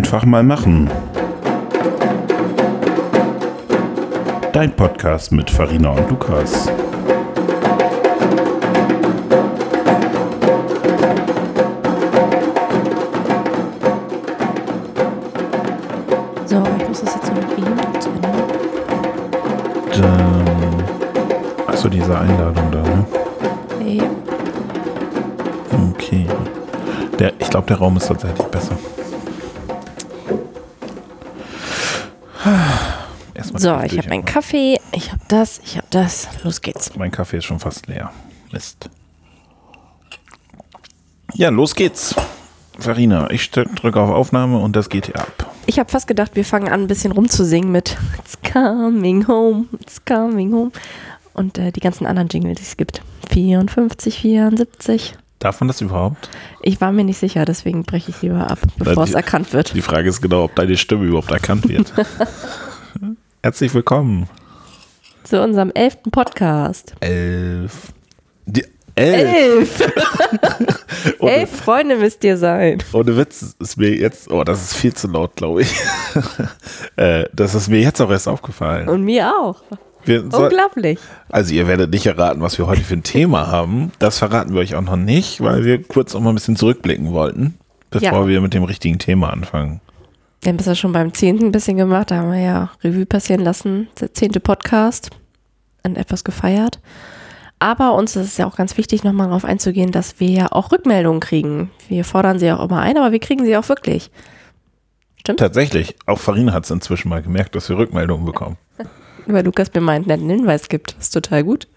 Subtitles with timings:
[0.00, 0.90] Einfach mal machen.
[4.50, 6.70] Dein Podcast mit Farina und Lukas.
[16.46, 18.28] So, ich muss das jetzt noch eben zu Ende.
[21.66, 23.04] Achso, diese Einladung da, ne?
[23.80, 24.02] Hey,
[25.92, 26.26] Okay.
[27.18, 28.78] Der, ich glaube, der Raum ist tatsächlich besser.
[33.60, 34.24] So, ich habe meinen.
[34.24, 36.28] Kaffee, ich habe das, ich habe das.
[36.44, 36.94] Los geht's.
[36.96, 38.10] Mein Kaffee ist schon fast leer.
[38.52, 38.88] Mist.
[41.34, 42.14] Ja, los geht's.
[42.78, 45.52] Farina, ich drücke auf Aufnahme und das geht hier ab.
[45.66, 50.02] Ich habe fast gedacht, wir fangen an, ein bisschen rumzusingen mit It's coming home, it's
[50.04, 50.70] coming home.
[51.34, 53.02] Und äh, die ganzen anderen Jingle, die es gibt.
[53.30, 55.14] 54, 74.
[55.38, 56.28] Darf man das überhaupt?
[56.62, 59.52] Ich war mir nicht sicher, deswegen breche ich lieber ab, bevor Na, es die- erkannt
[59.52, 59.74] wird.
[59.74, 61.92] Die Frage ist genau, ob deine Stimme überhaupt erkannt wird.
[63.42, 64.28] Herzlich willkommen.
[65.24, 66.94] Zu unserem elften Podcast.
[67.00, 67.92] Elf.
[68.46, 69.80] Die, elf.
[69.80, 69.92] Elf!
[71.20, 72.82] Elf Freunde müsst ihr sein.
[72.92, 75.74] ohne Witz ist mir jetzt, oh, das ist viel zu laut, glaube ich.
[76.96, 78.88] äh, das ist mir jetzt auch erst aufgefallen.
[78.88, 79.62] Und mir auch.
[80.04, 80.98] Wir Unglaublich.
[81.28, 83.92] also ihr werdet nicht erraten, was wir heute für ein Thema haben.
[83.98, 87.12] Das verraten wir euch auch noch nicht, weil wir kurz auch mal ein bisschen zurückblicken
[87.12, 87.58] wollten,
[87.90, 88.26] bevor Ja.
[88.26, 89.80] wir mit dem richtigen Thema anfangen.
[90.40, 92.10] Wir haben das ja schon beim zehnten ein bisschen gemacht.
[92.10, 93.88] Da haben wir ja Revue passieren lassen.
[94.00, 95.10] Der zehnte Podcast.
[95.82, 96.78] Und etwas gefeiert.
[97.58, 100.72] Aber uns ist es ja auch ganz wichtig, nochmal darauf einzugehen, dass wir ja auch
[100.72, 101.70] Rückmeldungen kriegen.
[101.88, 104.10] Wir fordern sie auch immer ein, aber wir kriegen sie auch wirklich.
[105.24, 108.56] Tatsächlich, auch Farina hat es inzwischen mal gemerkt, dass wir Rückmeldungen bekommen.
[109.26, 110.96] Weil Lukas mir meinen netten Hinweis gibt.
[110.96, 111.68] Das ist total gut.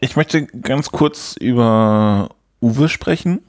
[0.00, 2.28] Ich möchte ganz kurz über
[2.60, 3.40] Uwe sprechen.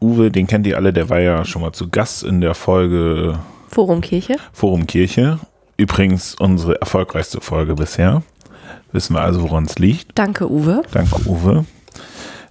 [0.00, 3.38] Uwe, den kennt ihr alle, der war ja schon mal zu Gast in der Folge
[3.68, 4.36] Forum Kirche.
[4.52, 5.38] Forum Kirche.
[5.76, 8.22] Übrigens unsere erfolgreichste Folge bisher.
[8.92, 10.18] Wissen wir also, woran es liegt.
[10.18, 10.82] Danke, Uwe.
[10.92, 11.64] Danke, Uwe.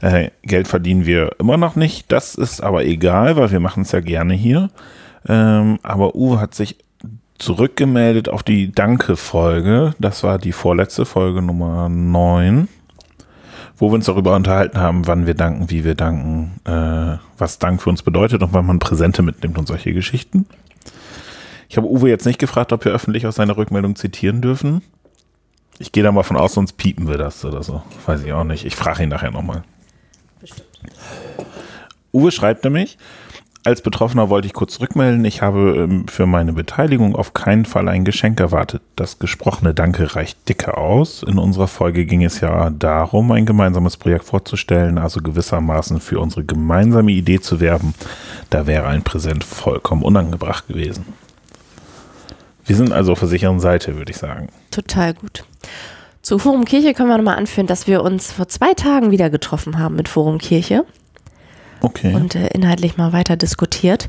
[0.02, 2.12] Äh, Geld verdienen wir immer noch nicht.
[2.12, 4.70] Das ist aber egal, weil wir machen es ja gerne hier.
[5.28, 6.78] Ähm, aber Uwe hat sich
[7.38, 9.94] zurückgemeldet auf die Danke-Folge.
[10.00, 12.68] Das war die vorletzte Folge Nummer 9,
[13.80, 17.82] wo wir uns darüber unterhalten haben, wann wir danken, wie wir danken, äh, was Dank
[17.82, 20.46] für uns bedeutet und wann man Präsente mitnimmt und solche Geschichten.
[21.70, 24.82] Ich habe Uwe jetzt nicht gefragt, ob wir öffentlich aus seiner Rückmeldung zitieren dürfen.
[25.78, 27.82] Ich gehe da mal von aus, sonst piepen wir das oder so.
[28.06, 28.66] Weiß ich auch nicht.
[28.66, 29.64] Ich frage ihn nachher nochmal.
[32.12, 32.98] Uwe schreibt nämlich,
[33.70, 37.88] als Betroffener wollte ich kurz rückmelden, ich habe ähm, für meine Beteiligung auf keinen Fall
[37.88, 38.82] ein Geschenk erwartet.
[38.96, 41.24] Das gesprochene Danke reicht dicke aus.
[41.24, 46.44] In unserer Folge ging es ja darum, ein gemeinsames Projekt vorzustellen, also gewissermaßen für unsere
[46.44, 47.94] gemeinsame Idee zu werben.
[48.50, 51.06] Da wäre ein Präsent vollkommen unangebracht gewesen.
[52.66, 54.50] Wir sind also auf der sicheren Seite, würde ich sagen.
[54.72, 55.46] Total gut.
[56.24, 59.80] Zu Forum Kirche können wir nochmal anführen, dass wir uns vor zwei Tagen wieder getroffen
[59.80, 60.86] haben mit Forum Kirche.
[61.82, 62.14] Okay.
[62.14, 64.08] und äh, inhaltlich mal weiter diskutiert.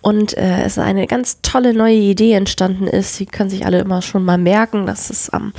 [0.00, 3.14] Und äh, es eine ganz tolle neue Idee entstanden ist.
[3.14, 5.52] Sie können sich alle immer schon mal merken, dass es am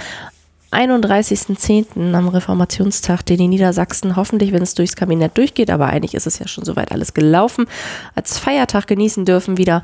[0.73, 2.13] 31.10.
[2.13, 6.39] am Reformationstag, den die Niedersachsen hoffentlich, wenn es durchs Kabinett durchgeht, aber eigentlich ist es
[6.39, 7.67] ja schon soweit alles gelaufen,
[8.15, 9.83] als Feiertag genießen dürfen wieder.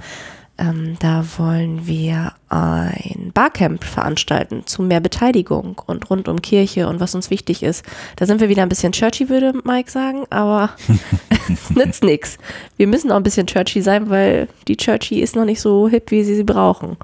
[0.59, 6.99] Ähm, da wollen wir ein Barcamp veranstalten zu mehr Beteiligung und rund um Kirche und
[6.99, 7.85] was uns wichtig ist.
[8.17, 10.71] Da sind wir wieder ein bisschen churchy, würde Mike sagen, aber
[11.49, 12.37] es nützt nichts.
[12.75, 16.11] Wir müssen auch ein bisschen churchy sein, weil die churchy ist noch nicht so hip,
[16.11, 16.97] wie sie sie brauchen.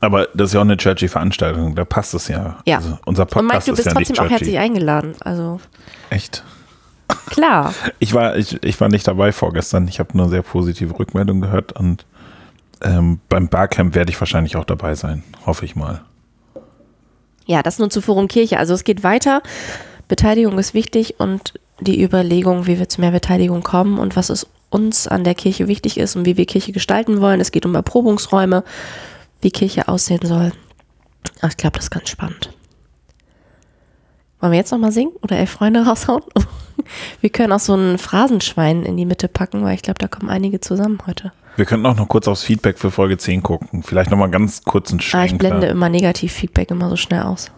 [0.00, 2.58] Aber das ist ja auch eine churchy Veranstaltung, da passt es ja.
[2.66, 2.78] Ja.
[2.78, 5.14] Also unser Und Mike, Podcast du ist bist ja trotzdem auch herzlich eingeladen.
[5.20, 5.60] Also
[6.08, 6.42] Echt?
[7.26, 7.72] klar.
[8.00, 9.86] Ich war, ich, ich war nicht dabei vorgestern.
[9.86, 12.06] Ich habe nur sehr positive Rückmeldungen gehört und
[12.82, 15.22] ähm, beim Barcamp werde ich wahrscheinlich auch dabei sein.
[15.46, 16.02] Hoffe ich mal.
[17.46, 18.58] Ja, das nur zu Forum Kirche.
[18.58, 19.42] Also es geht weiter.
[20.08, 24.46] Beteiligung ist wichtig und die Überlegung, wie wir zu mehr Beteiligung kommen und was es
[24.70, 27.40] uns an der Kirche wichtig ist und wie wir Kirche gestalten wollen.
[27.40, 28.64] Es geht um Erprobungsräume,
[29.40, 30.52] wie Kirche aussehen soll.
[31.46, 32.50] Ich glaube, das ist ganz spannend.
[34.40, 36.22] Wollen wir jetzt nochmal singen oder elf Freunde raushauen?
[37.20, 40.30] Wir können auch so ein Phrasenschwein in die Mitte packen, weil ich glaube, da kommen
[40.30, 41.30] einige zusammen heute.
[41.60, 43.82] Wir könnten auch noch kurz aufs Feedback für Folge 10 gucken.
[43.82, 47.52] Vielleicht nochmal ganz kurz einen Ah, ich blende immer Negativ-Feedback immer so schnell aus.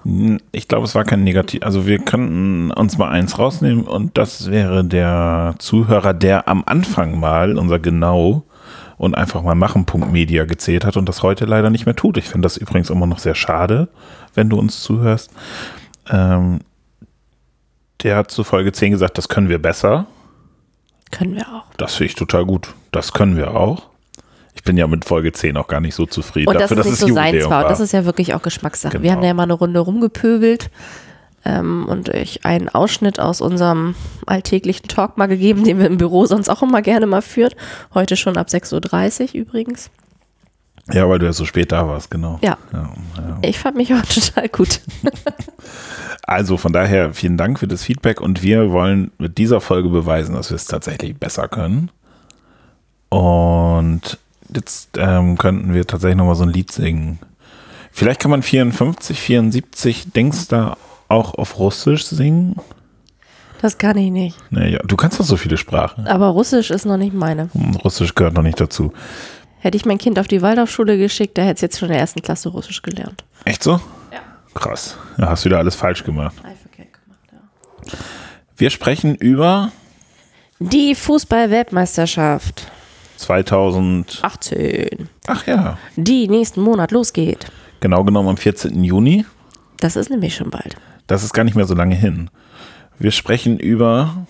[0.50, 1.62] Ich glaube, es war kein Negativ.
[1.62, 7.20] Also wir könnten uns mal eins rausnehmen und das wäre der Zuhörer, der am Anfang
[7.20, 8.42] mal unser Genau
[8.98, 12.16] und einfach mal machen.media gezählt hat und das heute leider nicht mehr tut.
[12.16, 13.88] Ich finde das übrigens immer noch sehr schade,
[14.34, 15.30] wenn du uns zuhörst.
[16.10, 16.58] Ähm,
[18.02, 20.06] der hat zu Folge 10 gesagt, das können wir besser.
[21.12, 21.72] Können wir auch.
[21.76, 22.74] Das finde ich total gut.
[22.90, 23.91] Das können wir auch.
[24.54, 26.48] Ich bin ja mit Folge 10 auch gar nicht so zufrieden.
[26.48, 27.68] Und dafür, das ist nicht dass so es seins Jubiläum war.
[27.68, 28.92] Das ist ja wirklich auch Geschmackssache.
[28.92, 29.02] Genau.
[29.02, 30.70] Wir haben ja mal eine Runde rumgepöbelt
[31.44, 33.94] ähm, und ich einen Ausschnitt aus unserem
[34.26, 37.56] alltäglichen Talk mal gegeben, den wir im Büro sonst auch immer gerne mal führt.
[37.94, 39.90] Heute schon ab 6.30 Uhr übrigens.
[40.92, 42.38] ja, weil du ja so spät da warst, genau.
[42.42, 42.58] Ja.
[42.72, 43.38] Ja, ja.
[43.42, 44.80] Ich fand mich auch total gut.
[46.24, 50.34] Also von daher vielen Dank für das Feedback und wir wollen mit dieser Folge beweisen,
[50.34, 51.90] dass wir es tatsächlich besser können.
[53.08, 54.18] Und
[54.56, 57.18] jetzt ähm, könnten wir tatsächlich nochmal so ein Lied singen.
[57.92, 60.76] Vielleicht kann man 54, 74 Dings da
[61.08, 62.56] auch auf Russisch singen.
[63.60, 64.36] Das kann ich nicht.
[64.50, 66.06] Naja, du kannst doch so viele Sprachen.
[66.06, 67.48] Aber Russisch ist noch nicht meine.
[67.52, 68.92] Hm, Russisch gehört noch nicht dazu.
[69.60, 72.00] Hätte ich mein Kind auf die Waldorfschule geschickt, da hätte es jetzt schon in der
[72.00, 73.22] ersten Klasse Russisch gelernt.
[73.44, 73.80] Echt so?
[74.10, 74.18] Ja.
[74.54, 74.96] Krass.
[75.18, 76.34] Ja, hast wieder alles falsch gemacht.
[76.34, 77.98] Verkehrt gemacht, ja.
[78.56, 79.70] Wir sprechen über
[80.58, 82.72] Die Fußball-Weltmeisterschaft
[83.22, 84.20] 2000.
[84.22, 87.46] 18, Ach ja, die nächsten Monat losgeht.
[87.80, 88.82] genau genommen am 14.
[88.84, 89.24] Juni.
[89.78, 90.76] Das ist nämlich schon bald.
[91.06, 92.30] Das ist gar nicht mehr so lange hin.
[92.98, 94.26] Wir sprechen über,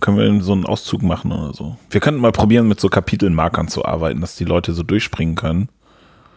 [0.00, 1.76] können wir so einen Auszug machen oder so?
[1.90, 5.68] Wir könnten mal probieren, mit so Kapitelmarkern zu arbeiten, dass die Leute so durchspringen können,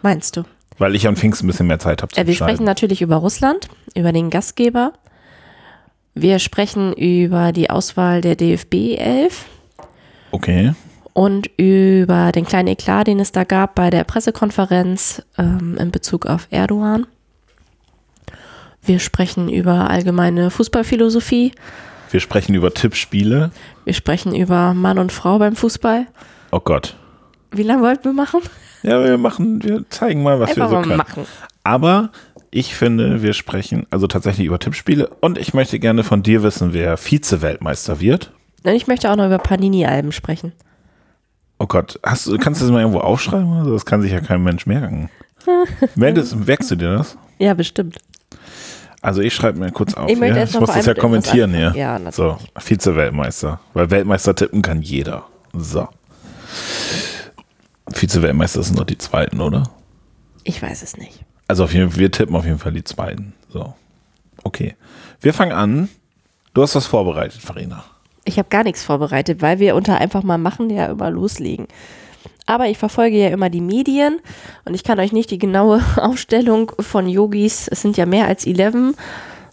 [0.01, 0.43] Meinst du?
[0.77, 3.17] weil ich an Pfingsten ein bisschen mehr Zeit habe zu Äh, wir sprechen natürlich über
[3.17, 4.93] Russland, über den Gastgeber.
[6.15, 9.45] Wir sprechen über die Auswahl der DFB 11
[10.31, 10.73] Okay,
[11.15, 16.25] und über den kleinen Eklat, den es da gab bei der Pressekonferenz ähm, in Bezug
[16.25, 17.07] auf Erdogan.
[18.83, 21.53] Wir sprechen über allgemeine Fußballphilosophie.
[22.11, 23.51] wir sprechen über Tippspiele.
[23.85, 26.05] Wir sprechen über Mann und Frau beim Fußball.
[26.51, 26.97] Oh Gott.
[27.49, 28.41] Wie lange wollten wir machen?
[28.83, 30.97] Ja, wir machen, wir zeigen mal, was Einfach wir so können.
[30.97, 31.25] machen.
[31.63, 32.11] Aber
[32.51, 36.73] ich finde, wir sprechen also tatsächlich über Tippspiele und ich möchte gerne von dir wissen,
[36.73, 38.31] wer Vize-Weltmeister wird.
[38.65, 40.51] Und ich möchte auch noch über Panini-Alben sprechen.
[41.57, 43.71] Oh Gott, hast kannst du das mal irgendwo aufschreiben?
[43.71, 45.09] Das kann sich ja kein Mensch merken.
[45.95, 47.17] Meldest, merkst du dir das?
[47.37, 47.97] Ja, bestimmt.
[49.01, 50.09] Also ich schreibe mir kurz auf.
[50.09, 50.43] Ich ja?
[50.43, 51.73] ich muss das ja kommentieren hier.
[51.75, 52.15] Ja, natürlich.
[52.15, 53.59] so, Vize-Weltmeister.
[53.73, 55.25] Weil Weltmeister tippen kann jeder.
[55.53, 55.87] So.
[57.93, 59.69] Vize-Weltmeister sind noch die zweiten, oder?
[60.43, 61.23] Ich weiß es nicht.
[61.47, 63.33] Also auf jeden Fall, wir tippen auf jeden Fall die zweiten.
[63.49, 63.75] So.
[64.43, 64.75] Okay.
[65.21, 65.89] Wir fangen an.
[66.55, 67.83] Du hast was vorbereitet, Farina.
[68.25, 71.67] Ich habe gar nichts vorbereitet, weil wir unter einfach mal machen ja immer loslegen.
[72.47, 74.19] Aber ich verfolge ja immer die Medien
[74.65, 78.45] und ich kann euch nicht die genaue Aufstellung von Yogis, es sind ja mehr als
[78.45, 78.95] 11,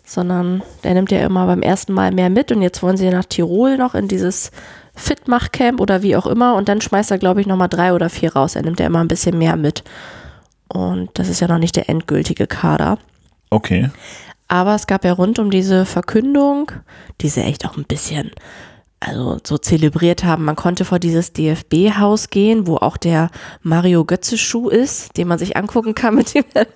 [0.05, 3.13] sondern der nimmt ja immer beim ersten Mal mehr mit und jetzt wollen sie ja
[3.13, 4.51] nach Tirol noch in dieses
[4.95, 8.35] Fitmach-Camp oder wie auch immer und dann schmeißt er, glaube ich, nochmal drei oder vier
[8.35, 8.57] raus.
[8.57, 9.85] Er nimmt ja immer ein bisschen mehr mit.
[10.69, 12.99] Und das ist ja noch nicht der endgültige Kader.
[13.51, 13.91] Okay.
[14.53, 16.73] Aber es gab ja rund um diese Verkündung,
[17.23, 18.33] die sie echt auch ein bisschen,
[19.01, 20.45] also so zelebriert haben.
[20.45, 23.31] Man konnte vor dieses DFB-Haus gehen, wo auch der
[23.63, 26.67] Mario Götze-Schuh ist, den man sich angucken kann, mit dem er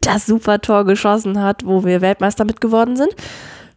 [0.00, 3.10] das super Tor geschossen hat, wo wir Weltmeister mit geworden sind.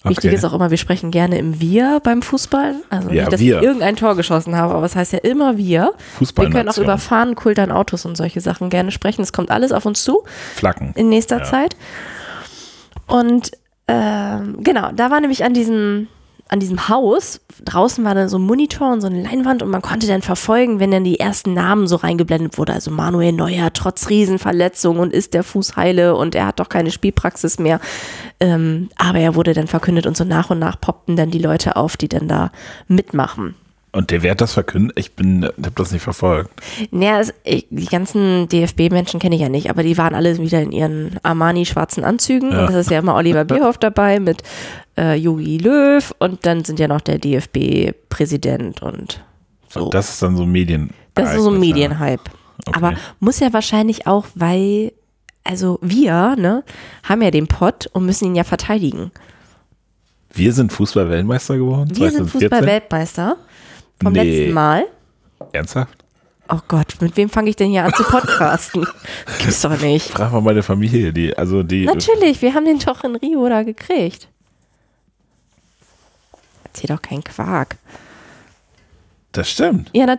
[0.06, 0.36] Wichtig Okay.
[0.36, 2.76] ist auch immer, wir sprechen gerne im Wir beim Fußball.
[2.90, 3.58] Also Ja, nicht, dass wir.
[3.58, 5.94] ich irgendein Tor geschossen habe, aber es heißt ja immer wir.
[6.20, 9.22] Wir können auch über Fahnenkult an Autos und solche Sachen gerne sprechen.
[9.22, 10.24] Es kommt alles auf uns zu
[10.56, 10.94] Flaggen.
[10.96, 11.44] in nächster Ja.
[11.44, 11.76] Zeit.
[13.08, 13.52] Und
[13.88, 16.08] ähm, genau, da war nämlich an diesem,
[16.50, 19.82] an diesem Haus, draußen war dann so ein Monitor und so eine Leinwand und man
[19.82, 22.74] konnte dann verfolgen, wenn dann die ersten Namen so reingeblendet wurde.
[22.74, 26.92] Also Manuel Neuer, trotz Riesenverletzung und ist der Fuß heile und er hat doch keine
[26.92, 27.80] Spielpraxis mehr.
[28.40, 31.76] Ähm, aber er wurde dann verkündet und so nach und nach poppten dann die Leute
[31.76, 32.52] auf, die dann da
[32.88, 33.56] mitmachen.
[33.96, 34.98] Und der wird das verkündet?
[34.98, 36.50] Ich bin, habe das nicht verfolgt.
[36.90, 40.62] Naja, es, ich, die ganzen DFB-Menschen kenne ich ja nicht, aber die waren alle wieder
[40.62, 42.52] in ihren Armani-schwarzen Anzügen.
[42.52, 42.62] Ja.
[42.62, 44.42] Und das ist ja immer Oliver Bierhoff dabei mit
[44.98, 49.24] äh, Jogi Löw und dann sind ja noch der DFB-Präsident und
[49.70, 49.86] so.
[49.86, 50.90] Und das ist dann so Medien.
[51.14, 51.60] Das ist so ein ja.
[51.60, 52.24] Medienhype.
[52.66, 52.76] Okay.
[52.76, 54.92] Aber muss ja wahrscheinlich auch, weil,
[55.44, 56.64] also wir, ne,
[57.04, 59.12] haben ja den Pott und müssen ihn ja verteidigen.
[60.34, 61.92] Wir sind Fußball-Weltmeister geworden?
[61.92, 62.50] Wir sind 2014?
[62.50, 63.38] Fußball-Weltmeister
[64.02, 64.24] vom Nee.
[64.24, 64.86] letzten Mal.
[65.52, 65.98] Ernsthaft?
[66.50, 68.86] Oh Gott, mit wem fange ich denn hier an zu podcasten?
[69.26, 70.10] Das gibt's doch nicht.
[70.10, 71.86] Frag mal meine Familie, die, also die.
[71.86, 74.28] Natürlich, wir haben den doch in Rio da gekriegt.
[76.66, 77.78] Erzähl doch keinen Quark.
[79.34, 79.90] Das stimmt.
[79.94, 80.18] Ja, na,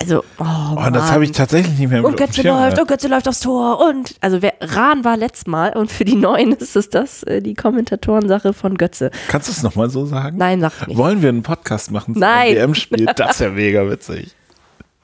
[0.00, 0.44] also, oh,
[0.76, 2.80] Oh, das habe ich tatsächlich nicht mehr Und auf dem Götze Schirm läuft, gehabt.
[2.82, 6.16] oh Götze läuft aufs Tor und also wer, Rahn war letztes Mal und für die
[6.16, 9.12] Neuen ist es das, äh, die Kommentatorensache von Götze.
[9.28, 10.36] Kannst du es nochmal so sagen?
[10.38, 10.96] Nein, sag ich nicht.
[10.98, 12.56] Wollen wir einen Podcast machen zum Nein.
[12.56, 13.06] WM-Spiel?
[13.16, 14.34] Das wäre mega witzig.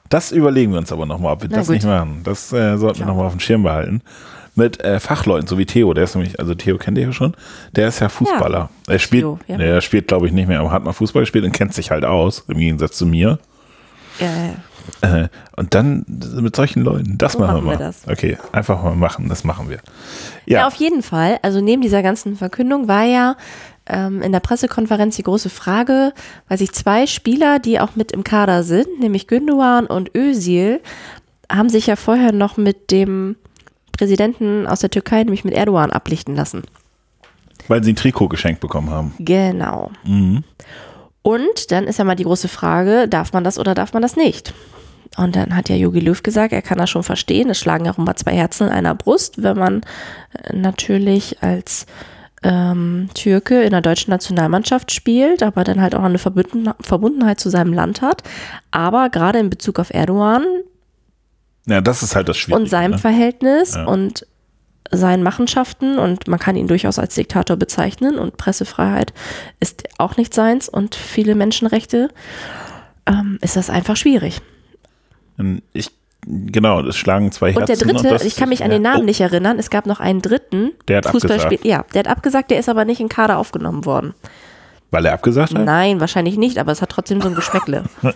[0.09, 1.75] Das überlegen wir uns aber nochmal, ob wir Na das gut.
[1.75, 2.19] nicht machen.
[2.25, 4.01] Das äh, sollten wir nochmal auf dem Schirm behalten.
[4.55, 7.33] Mit äh, Fachleuten, so wie Theo, der ist nämlich, also Theo kennt ihr ja schon,
[7.71, 8.69] der ist ja Fußballer.
[8.87, 9.57] er spielt, Theo, ja.
[9.57, 12.05] er spielt glaube ich nicht mehr, aber hat mal Fußball gespielt und kennt sich halt
[12.05, 13.39] aus, im Gegensatz zu mir.
[14.19, 15.23] Ja, ja.
[15.23, 16.05] Äh, und dann
[16.41, 17.77] mit solchen Leuten, das So machen, wir wir mal.
[17.77, 18.07] das.
[18.07, 19.77] Okay, einfach mal machen, das machen wir.
[20.45, 20.59] Ja.
[20.59, 21.39] Ja, auf jeden Fall.
[21.41, 23.35] Also neben dieser ganzen Verkündung war ja
[23.87, 26.13] ähm, in der Pressekonferenz die große Frage,
[26.49, 30.81] weil sich zwei Spieler, die auch mit im Kader sind, nämlich Gündogan und Özil,
[31.51, 33.35] haben sich ja vorher noch mit dem
[33.97, 36.63] Präsidenten aus der Türkei, nämlich mit Erdogan, ablichten lassen.
[37.69, 39.13] weil sie ein Trikot geschenkt bekommen haben.
[39.19, 39.91] Genau.
[40.03, 40.43] Mhm.
[41.23, 44.15] Und dann ist ja mal die große Frage, darf man das oder darf man das
[44.15, 44.53] nicht?
[45.17, 47.49] Und dann hat ja Jogi Löw gesagt, er kann das schon verstehen.
[47.49, 49.81] Es schlagen ja auch immer zwei Herzen in einer Brust, wenn man
[50.33, 51.85] äh, natürlich als
[52.41, 57.49] ähm, Türke in der deutschen Nationalmannschaft spielt, aber dann halt auch eine Verbunden Verbundenheit zu
[57.49, 58.23] seinem Land hat.
[58.71, 60.43] Aber gerade in Bezug auf Erdogan
[61.67, 62.61] Ja, das ist halt das Schwierige.
[62.63, 62.97] und seinem ne?
[62.97, 63.85] Verhältnis Ja.
[63.85, 64.25] und
[64.97, 69.13] seinen Machenschaften und man kann ihn durchaus als Diktator bezeichnen und Pressefreiheit
[69.59, 72.09] ist auch nicht seins und viele Menschenrechte,
[73.05, 74.41] ähm, ist das einfach schwierig.
[75.73, 75.89] Ich,
[76.25, 77.61] genau, es schlagen zwei Herzen.
[77.61, 79.85] Und der dritte, das- ich kann mich an den Namen Oh, nicht erinnern, es gab
[79.85, 81.59] noch einen dritten Der hat Fußballspiel.
[81.63, 84.13] Ja, der hat abgesagt, der ist aber nicht in Kader aufgenommen worden.
[84.91, 85.65] Weil er abgesagt hat?
[85.65, 87.83] Nein, wahrscheinlich nicht, aber es hat trotzdem so ein Geschmäckle.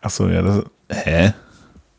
[0.00, 0.64] Achso, ja, das.
[0.90, 1.32] Hä?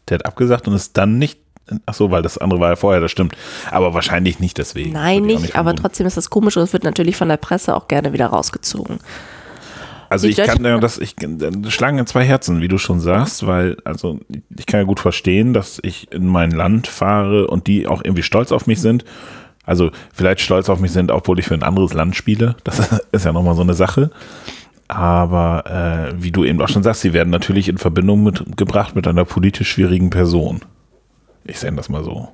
[0.09, 1.39] Der hat abgesagt und ist dann nicht.
[1.85, 3.35] Achso, weil das andere war ja vorher, das stimmt.
[3.71, 4.93] Aber wahrscheinlich nicht deswegen.
[4.93, 7.75] Nein, auch nicht, aber trotzdem ist das komisch und es wird natürlich von der Presse
[7.75, 8.99] auch gerne wieder rausgezogen.
[10.09, 11.15] Also die ich kann Deutschen- ja das, ich
[11.71, 14.19] schlagen ja zwei Herzen, wie du schon sagst, weil, also
[14.57, 18.23] ich kann ja gut verstehen, dass ich in mein Land fahre und die auch irgendwie
[18.23, 19.05] stolz auf mich sind.
[19.65, 22.55] Also vielleicht stolz auf mich sind, obwohl ich für ein anderes Land spiele.
[22.63, 22.79] Das
[23.11, 24.09] ist ja nochmal so eine Sache.
[24.87, 28.95] Aber äh, wie du eben auch schon sagst, sie werden natürlich in Verbindung mit, gebracht
[28.95, 30.61] mit einer politisch schwierigen Person.
[31.45, 32.29] Ich sehe das mal so.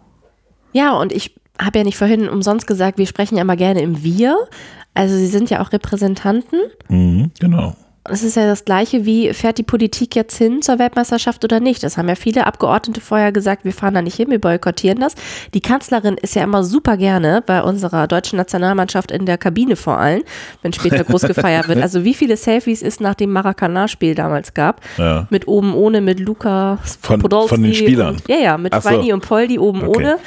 [0.73, 4.03] Ja, und ich habe ja nicht vorhin umsonst gesagt, wir sprechen ja immer gerne im
[4.03, 4.47] Wir.
[4.93, 6.59] Also sie sind ja auch Repräsentanten.
[6.89, 7.75] Mhm, genau.
[8.07, 11.81] Es ist ja das Gleiche wie, fährt die Politik jetzt hin zur Weltmeisterschaft oder nicht?
[11.81, 15.15] Das haben ja viele Abgeordnete vorher gesagt, wir fahren da nicht hin, wir boykottieren das.
[15.55, 19.97] Die Kanzlerin ist ja immer super gerne bei unserer deutschen Nationalmannschaft in der Kabine vor
[19.97, 20.21] allem,
[20.61, 21.75] wenn später groß gefeiert wird.
[21.85, 24.81] Also wie viele Selfies es nach dem Maracanã-Spiel damals gab?
[24.97, 25.27] Ja.
[25.29, 28.15] Mit oben ohne, mit Luca Von- Podolski von den Spielern?
[28.15, 28.89] Und, ja, ja, mit Ach so.
[28.89, 29.97] Schweini und Poldi oben Okay.
[29.97, 30.17] ohne.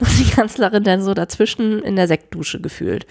[0.00, 3.06] Und die Kanzlerin dann so dazwischen in der Sektdusche gefühlt.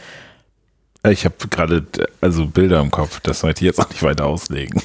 [1.04, 1.86] Ich habe gerade
[2.22, 4.82] also Bilder im Kopf, das sollte ich jetzt auch nicht weiter auslegen.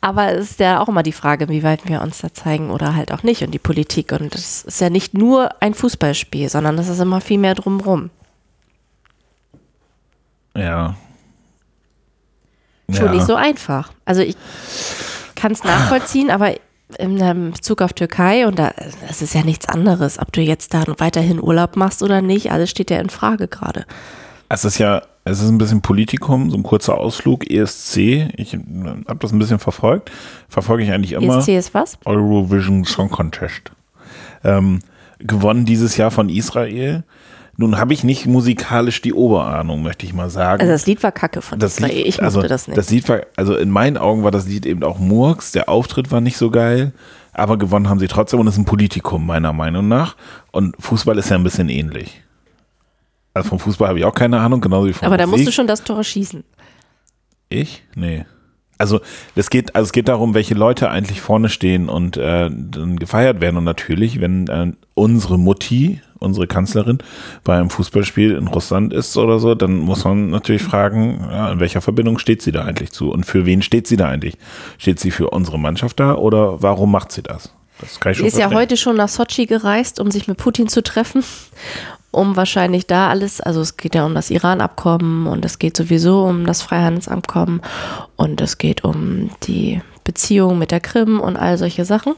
[0.00, 2.94] Aber es ist ja auch immer die Frage, wie weit wir uns da zeigen oder
[2.94, 4.12] halt auch nicht und die Politik.
[4.12, 8.10] Und es ist ja nicht nur ein Fußballspiel, sondern es ist immer viel mehr drumrum.
[10.56, 10.94] Ja.
[12.90, 13.12] Schon ja.
[13.12, 13.92] nicht so einfach.
[14.04, 14.36] Also ich
[15.34, 16.54] kann es nachvollziehen, aber
[16.98, 18.72] in ähm, Bezug auf Türkei und da,
[19.08, 22.70] es ist ja nichts anderes, ob du jetzt da weiterhin Urlaub machst oder nicht, alles
[22.70, 23.84] steht ja in Frage gerade.
[24.48, 28.30] Es ist ja, es ist ein bisschen Politikum, so ein kurzer Ausflug, ESC.
[28.36, 30.10] Ich habe das ein bisschen verfolgt.
[30.48, 31.38] Verfolge ich eigentlich immer.
[31.38, 31.98] ESC ist was?
[32.04, 33.72] Eurovision Song Contest.
[34.44, 34.80] Ähm,
[35.18, 37.04] gewonnen dieses Jahr von Israel.
[37.60, 40.60] Nun habe ich nicht musikalisch die Oberahnung, möchte ich mal sagen.
[40.60, 41.92] Also das Lied war kacke von das Israel.
[41.96, 42.78] Lied, Ich mochte also, das nicht.
[42.78, 45.50] Das Lied war, also in meinen Augen war das Lied eben auch Murks.
[45.50, 46.92] Der Auftritt war nicht so geil,
[47.32, 50.14] aber gewonnen haben sie trotzdem und es ist ein Politikum, meiner Meinung nach.
[50.52, 52.22] Und Fußball ist ja ein bisschen ähnlich.
[53.38, 55.52] Also vom Fußball habe ich auch keine Ahnung, genauso wie vom aber da musst du
[55.52, 56.44] schon das Tor schießen.
[57.48, 57.84] Ich?
[57.94, 58.24] Nee.
[58.78, 59.00] Also
[59.34, 63.40] es geht, also es geht darum, welche Leute eigentlich vorne stehen und äh, dann gefeiert
[63.40, 63.56] werden.
[63.56, 66.98] Und natürlich, wenn äh, unsere Mutti, unsere Kanzlerin,
[67.42, 71.60] bei einem Fußballspiel in Russland ist oder so, dann muss man natürlich fragen, ja, in
[71.60, 74.36] welcher Verbindung steht sie da eigentlich zu und für wen steht sie da eigentlich?
[74.78, 77.52] Steht sie für unsere Mannschaft da oder warum macht sie das?
[77.80, 78.58] Das kann ich Sie ist ja verstehen.
[78.58, 81.22] heute schon nach Sochi gereist, um sich mit Putin zu treffen,
[82.10, 86.24] um wahrscheinlich da alles, also es geht ja um das Iran-Abkommen und es geht sowieso
[86.24, 87.60] um das Freihandelsabkommen
[88.16, 92.14] und es geht um die Beziehung mit der Krim und all solche Sachen.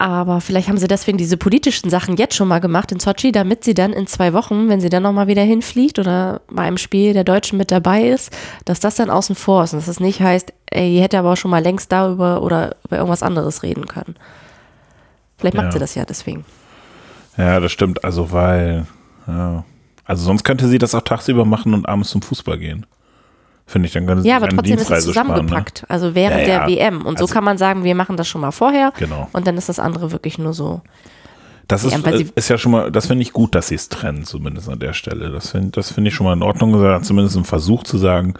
[0.00, 3.64] Aber vielleicht haben sie deswegen diese politischen Sachen jetzt schon mal gemacht in Sochi, damit
[3.64, 7.14] sie dann in zwei Wochen, wenn sie dann nochmal wieder hinfliegt oder bei einem Spiel
[7.14, 8.30] der Deutschen mit dabei ist,
[8.64, 11.32] dass das dann außen vor ist und dass es nicht heißt, ey, ihr hätte aber
[11.32, 14.14] auch schon mal längst darüber oder über irgendwas anderes reden können.
[15.36, 15.72] Vielleicht macht Ja.
[15.72, 16.44] sie das ja deswegen.
[17.38, 18.04] Ja, das stimmt.
[18.04, 18.86] Also weil,
[19.26, 19.64] ja.
[20.04, 22.84] Also sonst könnte sie das auch tagsüber machen und abends zum Fußball gehen.
[23.66, 25.34] Finde ich, dann könnte sie Ja, aber trotzdem ist es Dienstreise sparen, ne?
[25.34, 25.84] zusammengepackt.
[25.88, 26.66] Also während Ja, ja.
[26.66, 27.02] der WM.
[27.06, 28.92] Und so Also- kann man sagen, wir machen das schon mal vorher.
[28.98, 29.28] Genau.
[29.32, 30.80] Und dann ist das andere wirklich nur so.
[31.68, 33.74] Das ist, Ja, weil sie- ist ja schon mal, das finde ich gut, dass sie
[33.74, 35.30] es trennen, zumindest an der Stelle.
[35.30, 36.72] Das finde das finde ich schon mal in Ordnung.
[37.02, 38.32] Zumindest ein Versuch zu sagen,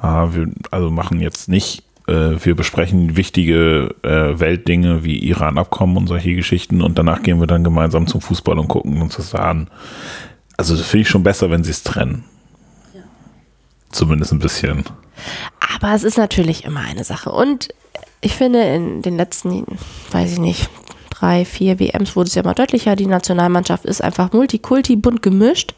[0.00, 6.06] ah, wir also machen jetzt nicht, äh, wir besprechen wichtige äh, Weltdinge wie Iran-Abkommen und
[6.06, 9.68] solche Geschichten und danach gehen wir dann gemeinsam zum Fußball und gucken uns das an.
[10.56, 12.24] Also das finde ich schon besser, wenn sie es trennen.
[13.90, 14.84] Zumindest ein bisschen.
[15.74, 17.30] Aber es ist natürlich immer eine Sache.
[17.30, 17.68] Und
[18.20, 19.64] ich finde, in den letzten,
[20.10, 20.68] weiß ich nicht,
[21.10, 25.74] drei, vier WMs wurde es ja mal deutlicher, die Nationalmannschaft ist einfach multikulti, bunt gemischt.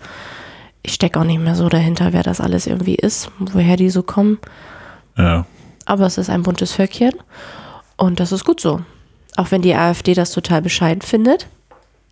[0.83, 4.03] Ich stecke auch nicht mehr so dahinter, wer das alles irgendwie ist, woher die so
[4.03, 4.39] kommen.
[5.19, 5.47] Ja.
[5.87, 7.15] Aber es ist ein buntes Völkchen
[7.97, 8.83] und das ist gut so.
[9.37, 11.47] Auch wenn die AfD das total bescheiden findet,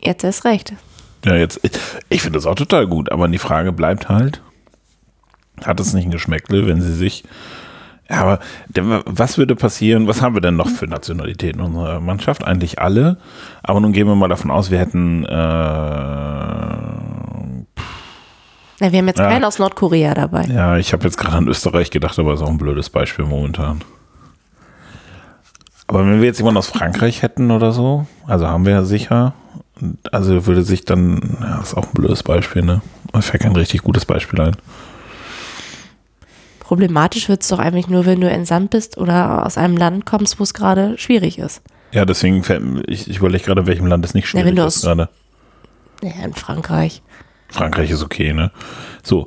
[0.00, 0.72] jetzt erst recht.
[1.24, 1.60] Ja, jetzt,
[2.08, 4.40] ich, finde das auch total gut, aber die Frage bleibt halt,
[5.64, 7.24] hat es nicht ein Geschmäckle, wenn sie sich
[8.10, 8.40] ja, aber
[9.06, 10.06] was würde passieren?
[10.06, 12.44] Was haben wir denn noch für Nationalitäten in unserer Mannschaft?
[12.44, 13.16] Eigentlich alle.
[13.62, 15.24] Aber nun gehen wir mal davon aus, wir hätten.
[15.24, 16.93] Äh,
[18.84, 19.28] ja, wir haben jetzt Ja.
[19.28, 20.44] keinen aus Nordkorea dabei.
[20.44, 23.82] ja, ich habe jetzt gerade an Österreich gedacht, aber ist auch ein blödes Beispiel momentan.
[25.86, 29.34] Aber wenn wir jetzt jemanden aus Frankreich hätten oder so, also haben wir ja sicher.
[30.12, 32.80] Also würde sich dann, ja, ist auch ein blödes Beispiel, ne?
[33.12, 34.56] Mir fällt kein richtig gutes Beispiel ein.
[36.60, 40.38] Problematisch wird es doch eigentlich nur, wenn du entsandt bist oder aus einem Land kommst,
[40.38, 41.60] wo es gerade schwierig ist.
[41.92, 44.82] Ja, deswegen, fällt, ich, ich überlege gerade, welchem Land es nicht schwierig wenn du ist
[44.82, 45.08] gerade.
[46.02, 47.02] Ja, in Frankreich.
[47.54, 48.50] Frankreich ist okay, ne?
[49.02, 49.26] So.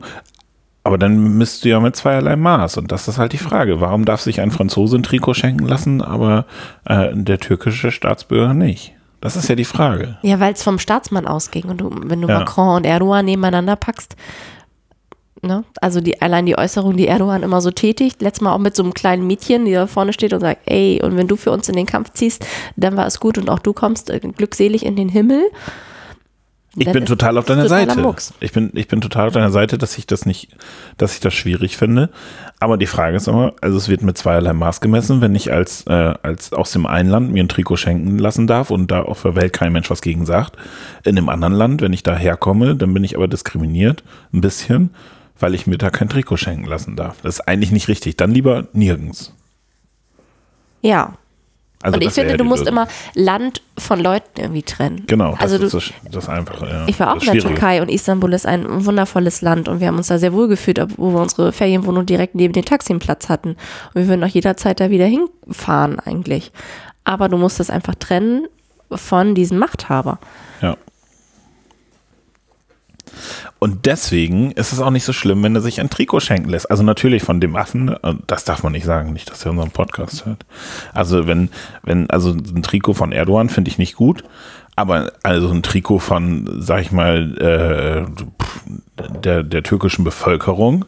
[0.83, 2.77] Aber dann misst du ja mit zweierlei Maß.
[2.77, 3.81] Und das ist halt die Frage.
[3.81, 6.45] Warum darf sich ein Franzose ein Trikot schenken lassen, aber
[6.85, 8.93] äh, der türkische Staatsbürger nicht?
[9.19, 10.17] Das ist ja die Frage.
[10.21, 11.65] Ja, weil es vom Staatsmann ausging.
[11.65, 12.39] Und du, wenn du Ja.
[12.39, 14.15] Macron und Erdogan nebeneinander packst,
[15.41, 15.63] ne?
[15.81, 18.83] also die, allein die Äußerung, die Erdogan immer so tätigt, letztes Mal auch mit so
[18.83, 21.67] einem kleinen Mädchen, die da vorne steht und sagt, ey, und wenn du für uns
[21.67, 24.95] in den Kampf ziehst, dann war es gut und auch du kommst äh, glückselig in
[24.95, 25.41] den Himmel.
[26.79, 27.99] Ich bin total auf deiner Seite.
[27.99, 28.33] Mucks.
[28.39, 30.55] Ich bin, ich bin total auf deiner Seite, dass ich das nicht,
[30.97, 32.09] dass ich das schwierig finde.
[32.59, 35.85] Aber die Frage ist immer, also es wird mit zweierlei Maß gemessen, wenn ich als,
[35.87, 39.23] äh, als aus dem einen Land mir ein Trikot schenken lassen darf und da auf
[39.23, 40.55] der Welt kein Mensch was gegen sagt.
[41.03, 44.91] In dem anderen Land, wenn ich da herkomme, dann bin ich aber diskriminiert, ein bisschen,
[45.39, 47.21] weil ich mir da kein Trikot schenken lassen darf.
[47.23, 48.17] Das ist eigentlich nicht richtig.
[48.17, 49.33] Dann lieber nirgends.
[50.81, 51.13] Ja.
[51.83, 52.73] Also und ich finde, du musst Lösung.
[52.73, 55.03] immer Land von Leuten irgendwie trennen.
[55.05, 56.67] Genau, das also du, ist das, Einfache.
[56.67, 56.87] Ja.
[56.87, 57.41] Ich war auch in der.
[57.41, 60.79] Türkei und Istanbul ist ein wundervolles Land und wir haben uns da sehr wohl gefühlt,
[60.79, 63.49] obwohl wir unsere Ferienwohnung direkt neben den Taximplatz hatten.
[63.49, 66.51] Und wir würden auch jederzeit da wieder hinfahren eigentlich.
[67.03, 68.47] Aber du musst das einfach trennen
[68.91, 70.19] von diesem Machthaber.
[70.61, 70.77] Ja.
[73.59, 76.69] Und deswegen ist es auch nicht so schlimm, wenn er sich ein Trikot schenken lässt.
[76.69, 79.71] Also natürlich von dem Affen, äh, das darf man nicht sagen, nicht, dass er unseren
[79.71, 80.45] Podcast hört.
[80.93, 81.49] Also wenn,
[81.83, 84.23] wenn, also ein Trikot von Erdogan finde ich nicht gut,
[84.77, 90.85] aber also ein Trikot von, sag ich mal, äh, der, der türkischen Bevölkerung,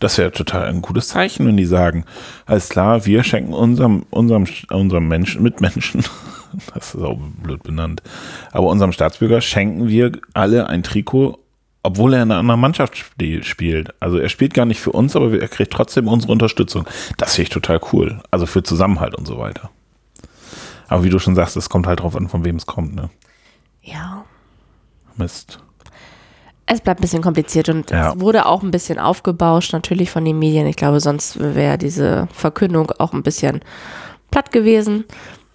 [0.00, 2.04] das wäre total ein gutes Zeichen, wenn die sagen,
[2.46, 6.04] alles klar, wir schenken unserem, unserem, unserem Menschen, Mitmenschen,
[6.74, 8.02] das ist auch blöd benannt,
[8.50, 11.38] aber unserem Staatsbürger schenken wir alle ein Trikot,
[11.88, 13.92] obwohl er in einer anderen Mannschaft spie- spielt.
[14.00, 16.86] Also er spielt gar nicht für uns, aber er kriegt trotzdem unsere Unterstützung.
[17.16, 18.20] Das finde ich total cool.
[18.30, 19.70] Also für Zusammenhalt und so weiter.
[20.88, 23.10] Aber wie du schon sagst, es kommt halt drauf an, von wem es kommt, ne?
[23.82, 24.24] Ja.
[25.16, 25.58] Mist.
[26.66, 28.12] Es bleibt ein bisschen kompliziert und Ja.
[28.12, 30.66] es wurde auch ein bisschen aufgebauscht, natürlich von den Medien.
[30.66, 33.60] Ich glaube, sonst wäre diese Verkündung auch ein bisschen
[34.30, 35.04] platt gewesen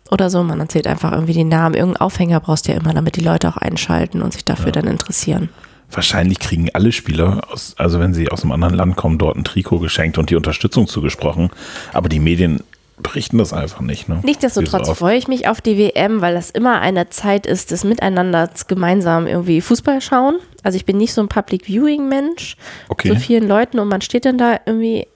[0.10, 0.42] oder so.
[0.44, 1.76] Man erzählt einfach irgendwie den Namen.
[1.76, 4.88] Irgendeinen Aufhänger brauchst du ja immer, damit die Leute auch einschalten und sich dafür dann
[4.88, 5.50] interessieren.
[5.94, 9.44] Wahrscheinlich kriegen alle Spieler, aus, also wenn sie aus einem anderen Land kommen, dort ein
[9.44, 11.50] Trikot geschenkt und die Unterstützung zugesprochen.
[11.94, 12.62] Aber die Medien
[12.98, 14.08] berichten das einfach nicht.
[14.10, 14.20] Ne?
[14.24, 17.84] Nichtsdestotrotz so freue ich mich auf die WM, weil das immer eine Zeit ist des
[17.84, 20.38] Miteinanders gemeinsam irgendwie Fußball schauen.
[20.64, 22.56] Also ich bin nicht so ein Public Viewing Mensch,
[22.90, 23.10] Okay.
[23.10, 25.08] so vielen Leuten und man steht dann da irgendwie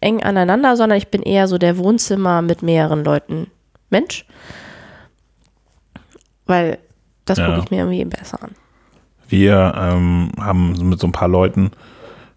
[0.00, 3.48] eng aneinander, sondern ich bin eher so der Wohnzimmer mit mehreren Leuten
[3.90, 4.24] Mensch.
[6.46, 6.78] Weil
[7.24, 7.46] das Ja.
[7.46, 8.54] gucke ich mir irgendwie besser an.
[9.28, 11.70] Wir ähm, haben mit so ein paar Leuten,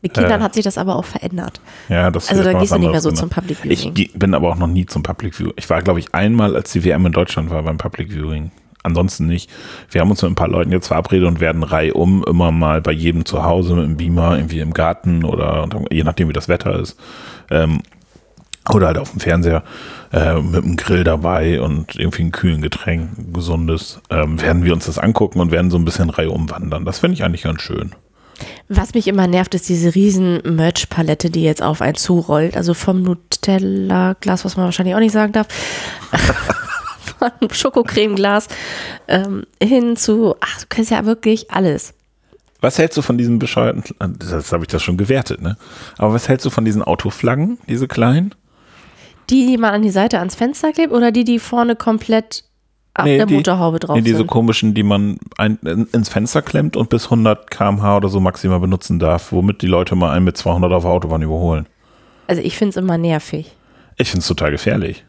[0.01, 0.43] Mit Kindern Äh.
[0.43, 1.61] hat sich das aber auch verändert.
[1.87, 3.93] ja, das Also da gehst du nicht mehr so zum Public Ich Viewing.
[3.93, 5.53] ge- bin aber auch noch nie zum Public Viewing.
[5.57, 8.51] Ich war, glaube ich, einmal, als die WM in Deutschland war, beim Public Viewing.
[8.83, 9.47] Ansonsten nicht.
[9.91, 12.91] Wir haben uns mit ein paar Leuten jetzt verabredet und werden reihum immer mal bei
[12.91, 16.79] jedem zu Hause mit dem Beamer, irgendwie im Garten oder je nachdem, wie das Wetter
[16.79, 16.97] ist.
[17.51, 17.81] Ähm,
[18.69, 19.63] oder halt auf dem Fernseher
[20.13, 24.73] äh, mit einem Grill dabei und irgendwie ein kühlen Getränk, ein gesundes, ähm, werden wir
[24.73, 26.85] uns das angucken und werden so ein bisschen reihum wandern.
[26.85, 27.91] Das finde ich eigentlich ganz schön.
[28.69, 32.57] Was mich immer nervt, ist diese riesen Merch-Palette, die jetzt auf einen zurollt.
[32.57, 35.47] Also vom Nutella-Glas, was man wahrscheinlich auch nicht sagen darf,
[37.19, 38.47] von Schokocremeglas
[39.07, 41.93] ähm, hin zu, ach, du kennst ja wirklich alles.
[42.61, 43.83] Was hältst du von diesen bescheuerten,
[44.19, 45.57] das habe ich das schon gewertet, ne?
[45.97, 48.35] Aber was hältst du von diesen Autoflaggen, diese kleinen?
[49.31, 52.43] Die, die man an die Seite ans Fenster klebt oder die, die vorne komplett
[52.93, 54.27] auf Nee, der die- Motorhaube drauf Nee, diese sind?
[54.27, 58.59] komischen, die man ein, in, ins Fenster klemmt und bis 100 km/h oder so maximal
[58.59, 61.65] benutzen darf, womit die Leute mal einen mit 200 auf der Autobahn überholen.
[62.27, 63.51] Also ich finde es immer nervig.
[63.97, 65.05] Ich finde es total gefährlich.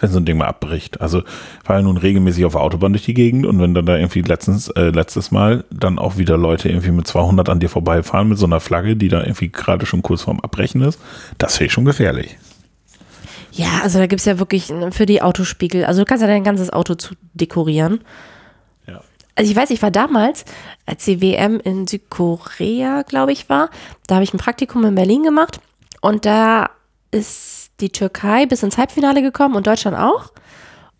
[0.00, 1.00] wenn so ein Ding mal abbricht.
[1.00, 1.22] Also
[1.64, 4.20] fahre ja nun regelmäßig auf der Autobahn durch die Gegend und wenn dann da irgendwie
[4.22, 8.38] letztens, äh, letztes Mal dann auch wieder Leute irgendwie mit 200 an dir vorbeifahren mit
[8.38, 11.00] so einer Flagge, die da irgendwie gerade schon kurz vorm Abbrechen ist,
[11.38, 12.36] das finde ich schon gefährlich.
[13.58, 16.44] Ja, also da gibt es ja wirklich für die Autospiegel, also du kannst ja dein
[16.44, 18.00] ganzes Auto zu dekorieren.
[18.86, 19.00] Ja.
[19.34, 20.44] Also ich weiß, ich war damals,
[20.86, 23.70] als die WM in Südkorea, glaube ich, war,
[24.06, 25.58] da habe ich ein Praktikum in Berlin gemacht
[26.00, 26.70] und da
[27.10, 30.30] ist die Türkei bis ins Halbfinale gekommen und Deutschland auch.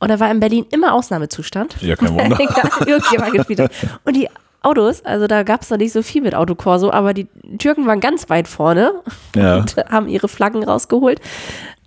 [0.01, 1.77] Und da war in Berlin immer Ausnahmezustand.
[1.81, 2.39] Ja, kein Wunder.
[2.87, 3.71] Irgendjemand gespielt hat.
[4.05, 4.29] Und die
[4.63, 7.27] Autos, also da gab es noch nicht so viel mit Autokorso, aber die
[7.59, 8.93] Türken waren ganz weit vorne
[9.37, 9.59] Ja.
[9.59, 11.21] und haben ihre Flaggen rausgeholt.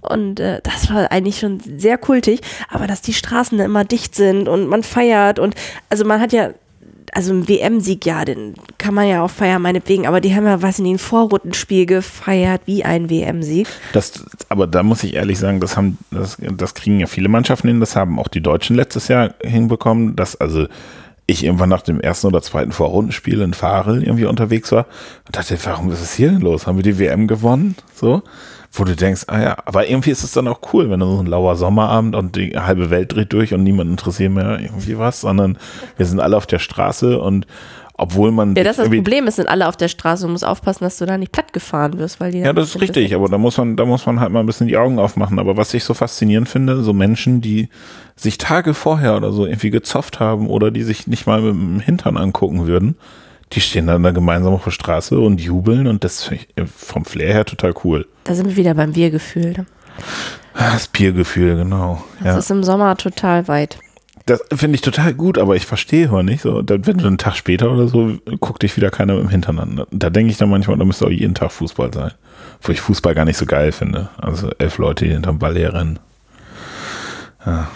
[0.01, 4.47] Und äh, das war eigentlich schon sehr kultig, aber dass die Straßen immer dicht sind
[4.47, 5.55] und man feiert und
[5.89, 6.49] also man hat ja,
[7.13, 10.55] also ein WM-Sieg, ja, den kann man ja auch feiern, meinetwegen, aber die haben ja,
[10.55, 13.67] ich nicht, ein Vorrundenspiel gefeiert wie ein WM-Sieg.
[13.93, 17.67] Das, aber da muss ich ehrlich sagen, das haben, das, das kriegen ja viele Mannschaften
[17.67, 20.67] hin, das haben auch die Deutschen letztes Jahr hinbekommen, dass also
[21.27, 24.85] ich irgendwann nach dem ersten oder zweiten Vorrundenspiel in Farel irgendwie unterwegs war
[25.25, 26.67] und dachte, warum ist es hier denn los?
[26.67, 27.75] Haben wir die WM gewonnen?
[27.93, 28.23] So,
[28.71, 31.19] wo du denkst, ah ja, aber irgendwie ist es dann auch cool, wenn du so
[31.19, 35.21] ein lauer Sommerabend und die halbe Welt dreht durch und niemand interessiert mehr irgendwie was,
[35.21, 35.57] sondern
[35.97, 37.45] wir sind alle auf der Straße und
[38.01, 40.45] obwohl man Ja, das ist das Problem, es sind alle auf der Straße und musst
[40.45, 43.27] aufpassen, dass du da nicht platt gefahren wirst, weil die Ja, das ist richtig, aber
[43.29, 45.38] da muss man, da muss man halt mal ein bisschen die Augen aufmachen.
[45.38, 47.69] Aber was ich so faszinierend finde, so Menschen, die
[48.15, 51.79] sich Tage vorher oder so irgendwie gezofft haben oder die sich nicht mal mit dem
[51.79, 52.95] Hintern angucken würden,
[53.53, 57.05] die stehen dann da gemeinsam auf der Straße und jubeln und das finde ich vom
[57.05, 58.07] Flair her total cool.
[58.23, 59.51] Da sind wir wieder beim Wir-Gefühl.
[59.57, 59.65] ne?
[60.53, 62.03] Das Peer-Gefühl, genau.
[62.19, 62.37] Das Ja.
[62.39, 63.77] ist im Sommer total weit.
[64.25, 66.61] Das finde ich total gut, aber ich verstehe aber nicht so.
[66.65, 69.83] Wenn du einen Tag später oder so, guckt dich wieder keiner Hintern an.
[69.91, 72.11] Da denke ich dann manchmal, da müsste auch jeden Tag Fußball sein.
[72.61, 74.09] Wo ich Fußball gar nicht so geil finde.
[74.17, 75.99] Also elf Leute, die hinterm Ball herrennen.
[77.45, 77.69] Ja,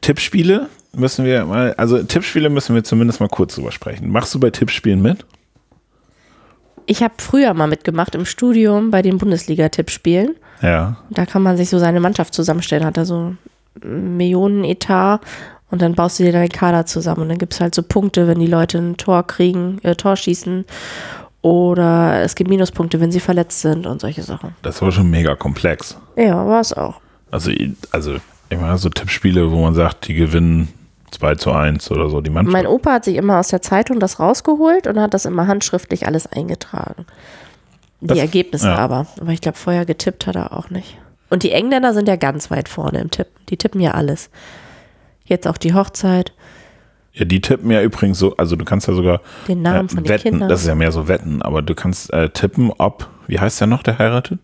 [0.00, 4.10] Tippspiele müssen wir mal, also Tippspiele müssen wir zumindest mal kurz drüber sprechen.
[4.10, 5.24] Machst du bei Tippspielen mit?
[6.86, 10.36] ich habe früher mal mitgemacht im Studium bei den Bundesliga-Tippspielen.
[10.62, 10.96] Ja.
[11.10, 13.34] Da kann man sich so seine Mannschaft zusammenstellen, hat da so
[13.82, 15.20] Millionenetat
[15.70, 18.28] und dann baust du dir deinen Kader zusammen und dann gibt es halt so Punkte,
[18.28, 20.64] wenn die Leute ein Tor kriegen, äh, Tor schießen
[21.42, 24.54] oder es gibt Minuspunkte, wenn sie verletzt sind und solche Sachen.
[24.62, 25.98] Das war schon mega komplex.
[26.16, 27.00] Ja, war es auch.
[27.30, 27.50] Also,
[27.90, 28.16] also
[28.48, 30.68] ich meine, so Tippspiele, wo man sagt, die gewinnen
[31.18, 32.52] 2 zu 1 oder so, die Mannschaft.
[32.52, 36.06] Mein Opa hat sich immer aus der Zeitung das rausgeholt und hat das immer handschriftlich
[36.06, 37.06] alles eingetragen.
[38.00, 38.76] Die Das- Ergebnisse ja.
[38.76, 39.06] aber.
[39.20, 40.98] Aber ich glaube, vorher getippt hat er auch nicht.
[41.30, 43.34] Und die Engländer sind ja ganz weit vorne im Tippen.
[43.48, 44.30] Die tippen ja alles.
[45.24, 46.32] Jetzt auch die Hochzeit,
[47.14, 50.04] Ja, die tippen ja übrigens so, also du kannst ja sogar den Namen äh, von
[50.04, 50.48] den wetten, Kindern.
[50.48, 53.66] das ist ja mehr so Wetten, aber du kannst äh, tippen, ob, wie heißt der
[53.66, 54.38] noch, der heiratet?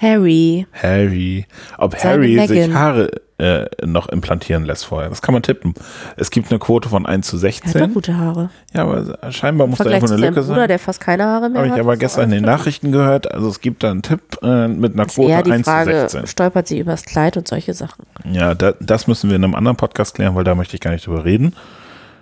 [0.00, 0.66] Harry.
[0.72, 1.46] Harry,
[1.78, 2.74] ob Seine Harry sich Meghan.
[2.74, 5.08] Haare äh, noch implantieren lässt vorher.
[5.08, 5.74] Das kann man tippen.
[6.16, 7.94] Es gibt eine Quote von 1 zu Er hat doch 16.
[7.94, 8.50] gute Haare.
[8.74, 10.68] Ja, aber scheinbar muss da irgendwo zu eine Lücke Bruder, sein.
[10.68, 11.80] der fast keine Haare mehr Habe ich hat.
[11.80, 13.30] aber gestern in den Nachrichten gehört.
[13.32, 15.92] Also es gibt da einen Tipp äh, mit einer Quote eher die 1 zu Frage,
[15.92, 16.26] 16.
[16.26, 18.04] stolpert sie übers Kleid und solche Sachen.
[18.30, 20.92] Ja, da, das müssen wir in einem anderen Podcast klären, weil da möchte ich gar
[20.92, 21.54] nicht drüber reden.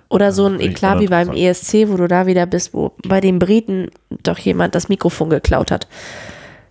[0.08, 2.92] Oder so ein finde ich Eklat wie beim ESC, wo du da wieder bist, wo
[3.06, 3.90] bei den Briten
[4.22, 5.86] doch jemand das Mikrofon geklaut hat.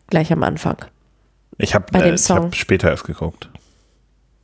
[0.08, 0.78] Gleich am Anfang.
[1.58, 3.50] Ich habe äh, ich hab später erst geguckt.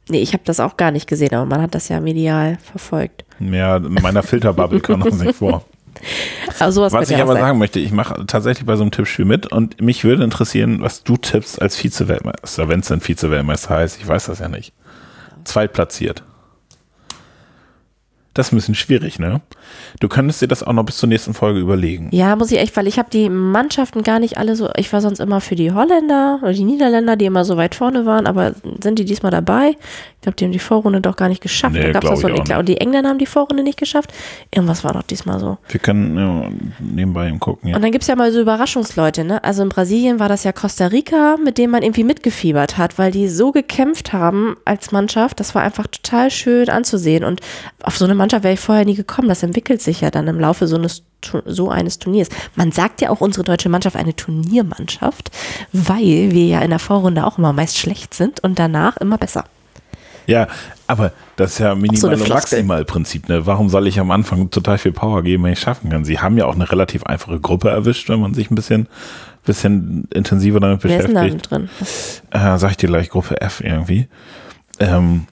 [0.10, 3.24] Nee, ich habe das auch gar nicht gesehen, aber man hat das ja medial verfolgt.
[3.40, 5.64] Ja, in meiner Filterbubble kam das nicht vor.
[6.60, 7.42] Aber sowas Was ich aber sein.
[7.44, 11.04] sagen möchte, ich mache tatsächlich bei so einem Tippspiel mit und mich würde interessieren, was
[11.04, 14.00] du tippst als Vize-Weltmeister, wenn es denn Vize-Weltmeister heißt.
[14.02, 14.74] Ich weiß das ja nicht.
[15.46, 16.24] Zweitplatziert.
[18.34, 19.42] Das ist ein bisschen schwierig, ne?
[20.00, 22.10] Du könntest dir das auch noch bis zur nächsten Folge überlegen.
[22.12, 24.70] Ja, muss ich echt, weil ich habe die Mannschaften gar nicht alle so.
[24.76, 28.08] Ich war sonst immer für die Holländer oder die Niederländer, die immer so weit vorne
[28.08, 29.76] waren, aber sind die diesmal dabei?
[30.16, 31.76] Ich glaube, die haben die Vorrunde doch gar nicht geschafft.
[31.76, 32.60] Nee, da gab's so ich einen auch Eklat.
[32.60, 34.14] Und die Engländer haben die Vorrunde nicht geschafft.
[34.52, 35.58] Irgendwas war doch diesmal so.
[35.68, 37.70] Wir können ja, nebenbei gucken.
[37.70, 37.76] Ja.
[37.76, 39.44] Und dann gibt's ja mal so Überraschungsleute, ne?
[39.44, 43.12] Also in Brasilien war das ja Costa Rica, mit dem man irgendwie mitgefiebert hat, weil
[43.12, 45.40] die so gekämpft haben als Mannschaft.
[45.42, 47.26] Das war einfach total schön anzusehen.
[47.26, 47.42] Und
[47.84, 49.28] auf so eine Mannschaft wäre ich vorher nie gekommen.
[49.28, 51.04] Das entwickelt sich ja dann im Laufe so eines,
[51.46, 52.30] so eines Turniers.
[52.56, 55.30] Man sagt ja auch unsere deutsche Mannschaft eine Turniermannschaft,
[55.72, 59.46] weil wir ja in der Vorrunde auch immer meist schlecht sind und danach immer besser.
[60.26, 60.48] Ja,
[60.88, 63.28] aber das ist ja so Minimal- eine und.
[63.28, 63.46] Ne?
[63.46, 66.06] Warum soll ich am Anfang total viel Power geben, wenn ich schaffen kann?
[66.06, 68.88] Sie haben ja auch eine relativ einfache Gruppe erwischt, wenn man sich ein bisschen,
[69.44, 71.52] bisschen intensiver damit Wer ist denn da beschäftigt.
[71.52, 71.70] drin?
[72.32, 74.08] Äh, sag ich dir gleich, Gruppe F irgendwie.
[74.80, 75.28] Ähm,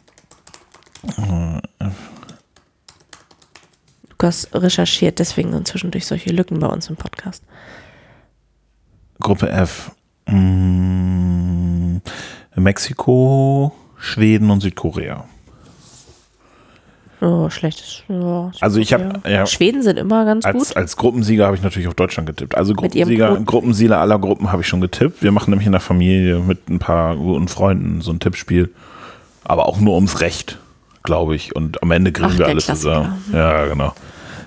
[4.22, 7.44] Lukas recherchiert deswegen sind zwischendurch solche Lücken bei uns im Podcast.
[9.20, 9.92] Gruppe F.
[10.28, 11.98] Mm,
[12.56, 15.26] Mexiko, Schweden und Südkorea.
[17.20, 18.04] Oh, schlechtes.
[18.10, 20.78] Ja, Also ich habe ja, Schweden sind immer ganz als, gut.
[20.78, 22.56] als Gruppensieger habe ich natürlich auf Deutschland getippt.
[22.56, 25.24] Also Gruppensieger, Gruppensieger aller Gruppen habe ich schon getippt.
[25.24, 28.70] Wir machen nämlich in der Familie mit ein paar guten Freunden so ein Tippspiel.
[29.44, 30.60] Aber auch nur ums Recht,
[31.04, 31.56] glaube ich.
[31.56, 32.94] Und am Ende kriegen Ach, wir alles Klassiker.
[32.94, 33.26] zusammen.
[33.34, 33.94] Ja, genau.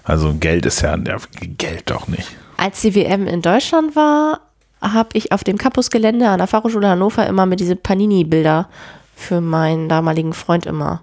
[0.05, 2.29] Also Geld ist ja, ja Geld doch nicht.
[2.57, 4.40] Als die WM in Deutschland war,
[4.81, 8.69] habe ich auf dem Campusgelände an der Fachhochschule Hannover immer mit diese Panini-Bilder
[9.17, 11.03] für meinen damaligen Freund immer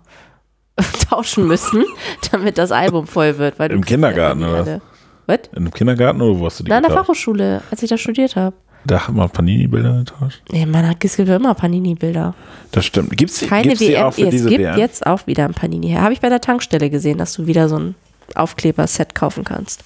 [1.09, 1.83] tauschen müssen,
[2.31, 3.59] damit das Album voll wird.
[3.59, 4.81] Im Kindergarten, oder alle.
[5.27, 5.39] Was?
[5.51, 6.99] In einem Kindergarten oder wo hast du die Nein, an der?
[6.99, 8.55] Fachhochschule, als ich da studiert habe.
[8.85, 10.41] Da hat man Panini-Bilder getauscht.
[10.51, 12.33] Nee, man, es gibt ja immer Panini-Bilder.
[12.71, 13.15] Das stimmt.
[13.15, 14.03] Gibt's die, Keine gibt's WM.
[14.05, 14.77] auch für Es diese gibt WM?
[14.77, 16.01] jetzt auch wieder ein Panini her.
[16.01, 17.95] Habe ich bei der Tankstelle gesehen, dass du wieder so ein
[18.35, 19.83] Aufkleber-Set kaufen kannst.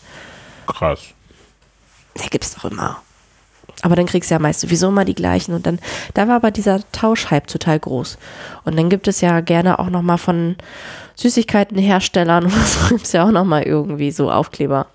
[0.67, 1.01] Krass.
[2.17, 2.97] Der gibt es doch immer.
[3.81, 5.53] Aber dann kriegst du ja meist sowieso immer die gleichen.
[5.53, 5.79] Und dann,
[6.13, 8.17] da war aber dieser Tauschhype total groß.
[8.63, 10.55] Und dann gibt es ja gerne auch nochmal von
[11.15, 14.87] Süßigkeitenherstellern oder so, gibt es ja auch nochmal irgendwie so Aufkleber.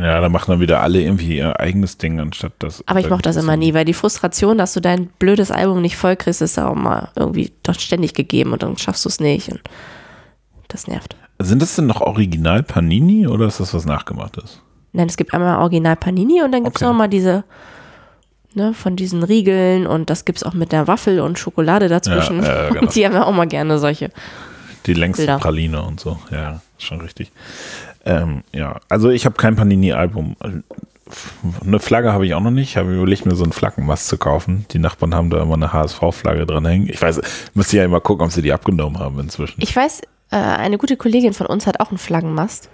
[0.00, 2.84] Ja, da machen dann wieder alle irgendwie ihr eigenes Ding, anstatt das.
[2.86, 5.96] Aber ich mochte das immer nie, weil die Frustration, dass du dein blödes Album nicht
[5.96, 9.18] voll kriegst, ist ja auch mal irgendwie doch ständig gegeben und dann schaffst du es
[9.18, 9.48] nicht.
[9.48, 9.60] Und
[10.68, 11.16] das nervt.
[11.40, 14.62] Sind das denn noch original Panini oder ist das was nachgemachtes?
[14.92, 16.94] Nein, es gibt einmal Original Panini und dann gibt es Okay.
[16.94, 17.44] mal diese,
[18.54, 22.42] ne, von diesen Riegeln und das gibt es auch mit der Waffel und Schokolade dazwischen.
[22.42, 22.90] Ja, ja, genau.
[22.94, 24.10] Die haben ja auch mal gerne solche.
[24.86, 25.38] Die längste Bilder.
[25.38, 26.18] Praline und so.
[26.30, 27.32] Ja, schon richtig.
[28.04, 30.36] Ähm, ja, also ich habe kein Panini-Album.
[31.64, 32.70] Eine Flagge habe ich auch noch nicht.
[32.70, 34.66] Ich habe überlegt, mir so einen Flaggenmast zu kaufen.
[34.72, 36.88] Die Nachbarn haben da immer eine HSV-Flagge dran hängen.
[36.88, 37.20] Ich weiß,
[37.54, 39.60] müsste ja immer gucken, ob sie die abgenommen haben inzwischen.
[39.62, 42.68] Ich weiß, äh, eine gute Kollegin von uns hat auch einen Flaggenmast.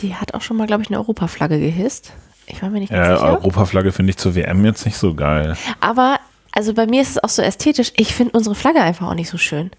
[0.00, 2.12] Die hat auch schon mal, glaube ich, eine Europaflagge gehisst.
[2.46, 3.28] Ich war mir nicht ganz Ja, sicher.
[3.32, 5.56] Europaflagge finde ich zur WM jetzt nicht so geil.
[5.80, 6.18] Aber,
[6.52, 7.92] also bei mir ist es auch so ästhetisch.
[7.96, 9.70] Ich finde unsere Flagge einfach auch nicht so schön.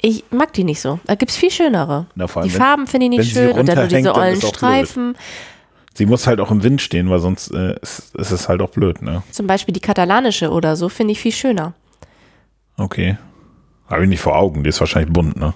[0.00, 1.00] Ich mag die nicht so.
[1.06, 2.06] Da gibt es viel schönere.
[2.14, 4.54] Na, allem, die wenn- Farben finde ich nicht schön und dann nur diese ollen blöd.
[4.54, 5.16] Streifen.
[5.94, 8.70] Sie muss halt auch im Wind stehen, weil sonst äh, ist, ist es halt auch
[8.70, 9.24] blöd, ne?
[9.32, 11.72] Zum Beispiel die katalanische oder so finde ich viel schöner.
[12.76, 13.18] Okay.
[13.90, 14.62] Habe ich nicht vor Augen.
[14.62, 15.54] Die ist wahrscheinlich bunt, ne?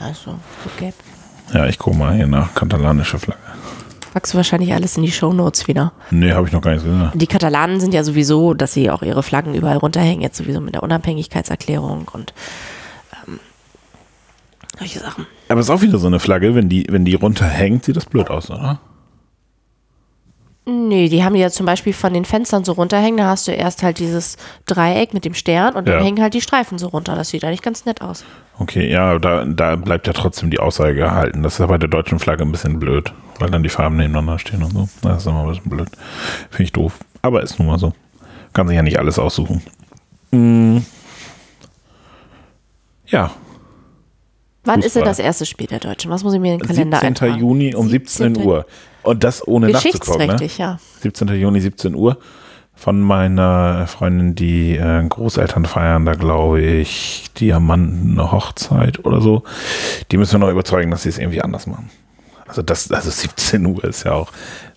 [0.00, 0.94] Also, so gelb.
[1.52, 3.40] Ja, ich gucke mal hier nach katalanische Flagge.
[4.14, 5.92] Packst du wahrscheinlich alles in die Shownotes wieder.
[6.10, 7.12] Nee, habe ich noch gar nicht gesagt.
[7.20, 10.74] Die Katalanen sind ja sowieso, dass sie auch ihre Flaggen überall runterhängen, jetzt sowieso mit
[10.74, 12.32] der Unabhängigkeitserklärung und
[14.78, 15.26] solche Sachen.
[15.48, 18.06] Aber es ist auch wieder so eine Flagge, wenn die, wenn die runterhängt, sieht das
[18.06, 18.80] blöd aus, oder?
[20.68, 23.18] Nee, die haben die ja zum Beispiel von den Fenstern so runterhängen.
[23.18, 24.36] Da hast du erst halt dieses
[24.66, 26.04] Dreieck mit dem Stern und dann Ja.
[26.04, 27.14] hängen halt die Streifen so runter.
[27.14, 28.24] Das sieht eigentlich ganz nett aus.
[28.58, 31.44] Okay, ja, da, da bleibt ja trotzdem die Aussage gehalten.
[31.44, 34.40] Das ist ja bei der deutschen Flagge ein bisschen blöd, weil dann die Farben nebeneinander
[34.40, 34.88] stehen und so.
[35.02, 35.88] Das ist immer ein bisschen blöd.
[36.50, 36.98] Finde ich doof.
[37.22, 37.92] Aber ist nun mal so.
[38.52, 39.62] Kann sich ja nicht alles aussuchen.
[40.32, 40.78] Mm.
[43.06, 43.30] Ja,
[44.66, 45.10] Wann ist denn Fußball.
[45.10, 46.10] das erste Spiel der Deutschen?
[46.10, 47.06] Was muss ich mir in den Kalender 17.
[47.06, 47.40] eintragen?
[47.40, 48.46] Juni um 17 17.
[48.46, 48.66] Uhr.
[49.02, 50.26] Und das ohne nachzugucken.
[50.26, 50.48] Ne?
[50.58, 50.78] Ja.
[51.00, 51.28] 17.
[51.28, 52.18] Juni, 17 Uhr.
[52.74, 59.44] Von meiner Freundin, die äh, Großeltern feiern, da glaube ich, Diamanten Hochzeit oder so.
[60.10, 61.88] Die müssen wir noch überzeugen, dass sie es irgendwie anders machen.
[62.46, 64.30] Also das, also 17 Uhr ist ja auch,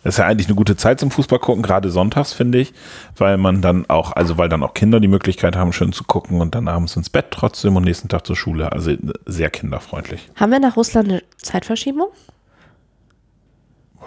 [0.03, 2.73] das ist ja eigentlich eine gute Zeit zum Fußball gucken, gerade sonntags, finde ich,
[3.17, 6.39] weil man dann auch, also weil dann auch Kinder die Möglichkeit haben, schön zu gucken
[6.39, 8.71] und dann abends ins Bett trotzdem und nächsten Tag zur Schule.
[8.71, 8.93] Also
[9.25, 10.29] sehr kinderfreundlich.
[10.35, 12.07] Haben wir nach Russland eine Zeitverschiebung?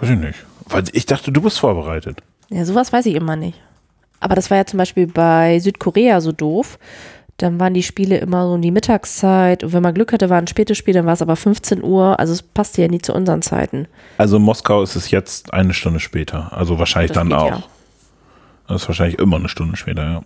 [0.01, 0.39] Weiß ich nicht.
[0.67, 2.23] Weil ich dachte, du bist vorbereitet.
[2.49, 3.61] Ja, sowas weiß ich immer nicht.
[4.21, 6.79] Aber das war ja zum Beispiel bei Südkorea so doof.
[7.39, 9.65] Dann waren die Spiele immer so um die Mittagszeit.
[9.65, 12.19] Und wenn man Glück hatte, waren späte Spiele, dann war es aber 15 Uhr.
[12.21, 13.89] Also es passte ja nie zu unseren Zeiten.
[14.19, 16.53] Also in Moskau ist es jetzt eine Stunde später.
[16.53, 17.49] Also wahrscheinlich Das dann auch.
[17.49, 17.63] ja.
[18.69, 20.23] Das ist wahrscheinlich immer eine Stunde später, ja.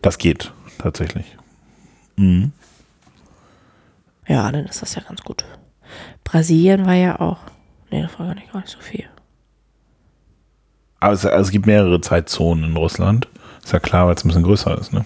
[0.00, 1.36] Das geht tatsächlich.
[2.16, 2.52] Mhm.
[4.26, 5.44] Ja, dann ist das ja ganz gut.
[6.24, 7.38] Brasilien war ja auch.
[7.90, 9.04] Nee, das war gar nicht, gar nicht so viel.
[11.00, 13.28] Aber es, also es gibt mehrere Zeitzonen in Russland.
[13.62, 15.04] Ist ja klar, weil es ein bisschen größer ist, ne?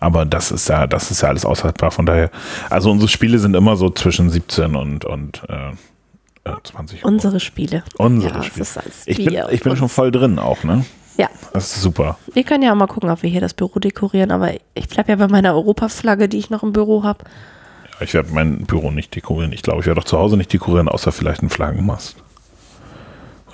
[0.00, 1.90] Aber das ist ja, das ist ja alles aushaltbar.
[1.90, 2.30] Von daher,
[2.70, 5.70] also unsere Spiele sind immer so zwischen 17 und, und äh,
[6.44, 7.10] äh, 20 Uhr.
[7.10, 7.84] Unsere Spiele.
[7.98, 8.66] Unsere ja, Spiele.
[9.06, 10.84] Ich bin, ich bin schon voll drin auch, ne?
[11.18, 12.18] Ja, Das ist super.
[12.32, 14.30] wir können ja auch mal gucken, ob wir hier das Büro dekorieren.
[14.30, 17.24] Aber ich bleibe ja bei meiner Europaflagge, die ich noch im Büro habe.
[18.00, 19.52] Ich werde mein Büro nicht dekorieren.
[19.52, 22.16] Ich glaube, ich werde auch zu Hause nicht dekorieren, außer vielleicht einen Flaggenmast.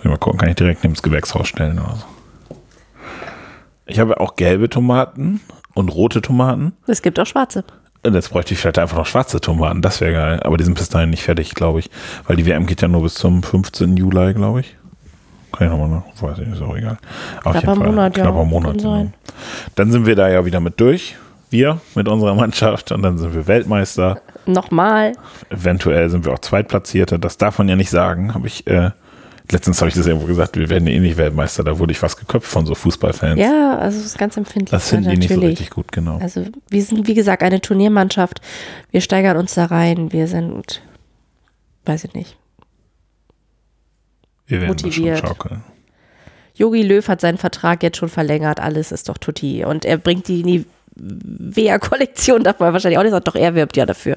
[0.05, 2.57] Mal gucken, kann ich direkt neben das Gewächshaus stellen oder so.
[3.87, 5.41] Ich habe auch gelbe Tomaten
[5.77, 6.73] und rote Tomaten.
[6.87, 7.63] Es gibt auch schwarze.
[8.05, 10.41] Jetzt bräuchte ich vielleicht einfach noch schwarze Tomaten, das wäre geil.
[10.43, 11.91] Aber die sind bis dahin nicht fertig, glaube ich.
[12.27, 13.97] Weil die WM geht ja nur bis zum 15.
[13.97, 14.77] Juli, glaube ich.
[15.53, 16.99] Kann ich nochmal nach, weiß ich, ist auch egal.
[17.45, 18.79] Auf Knapper Monat, ja, knapper kann Monat.
[18.79, 19.11] Genau.
[19.75, 21.17] Dann sind wir da ja wieder mit durch.
[21.51, 24.21] Wir mit unserer Mannschaft und dann sind wir Weltmeister.
[24.47, 25.13] Nochmal.
[25.51, 27.19] Eventuell sind wir auch Zweitplatzierte.
[27.19, 28.35] Das darf man ja nicht sagen.
[28.35, 28.91] Habe ich, äh,
[29.51, 31.65] letztens habe ich das irgendwo gesagt, wir werden eh nicht Weltmeister.
[31.65, 33.41] Da wurde ich fast geköpft von so Fußballfans.
[33.41, 34.71] Ja, also das ist ganz empfindlich.
[34.71, 36.19] das finden ja, die nicht so richtig gut, genau.
[36.19, 38.41] Also wir sind, wie gesagt, eine Turniermannschaft.
[38.91, 40.13] Wir steigern uns da rein.
[40.13, 40.83] Wir sind,
[41.85, 42.37] weiß ich nicht.
[44.47, 45.21] Wir werden das schon motiviert.
[45.21, 45.65] schaukeln.
[46.55, 48.61] Yogi Löw hat seinen Vertrag jetzt schon verlängert.
[48.61, 49.65] Alles ist doch tutti.
[49.65, 50.43] Und er bringt die
[50.97, 53.25] Nivea-Kollektion, darf man wahrscheinlich auch nicht sagen.
[53.25, 54.17] Doch, er wirbt ja dafür.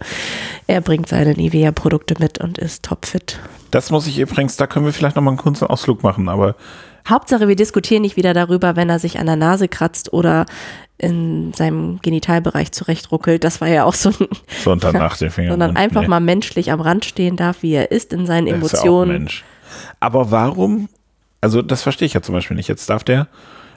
[0.68, 3.40] Er bringt seine Nivea-Produkte mit und ist topfit.
[3.72, 6.56] Das muss ich übrigens, da können wir vielleicht nochmal einen kurzen Ausflug machen, aber
[7.08, 10.46] Hauptsache, wir diskutieren nicht wieder darüber, wenn er sich an der Nase kratzt oder
[10.98, 13.44] in seinem Genitalbereich zurechtruckelt.
[13.44, 14.28] Das war ja auch so ein,
[14.64, 15.52] so und danach den Finger.
[15.52, 16.08] sondern einfach Nee.
[16.10, 18.84] mal menschlich am Rand stehen darf, wie er ist in seinen Der ist ja auch
[18.84, 19.12] ein Emotionen.
[19.14, 19.44] Mensch.
[20.00, 20.90] Aber warum?
[21.42, 22.68] Also, das verstehe ich ja zum Beispiel nicht.
[22.68, 23.28] Jetzt darf der,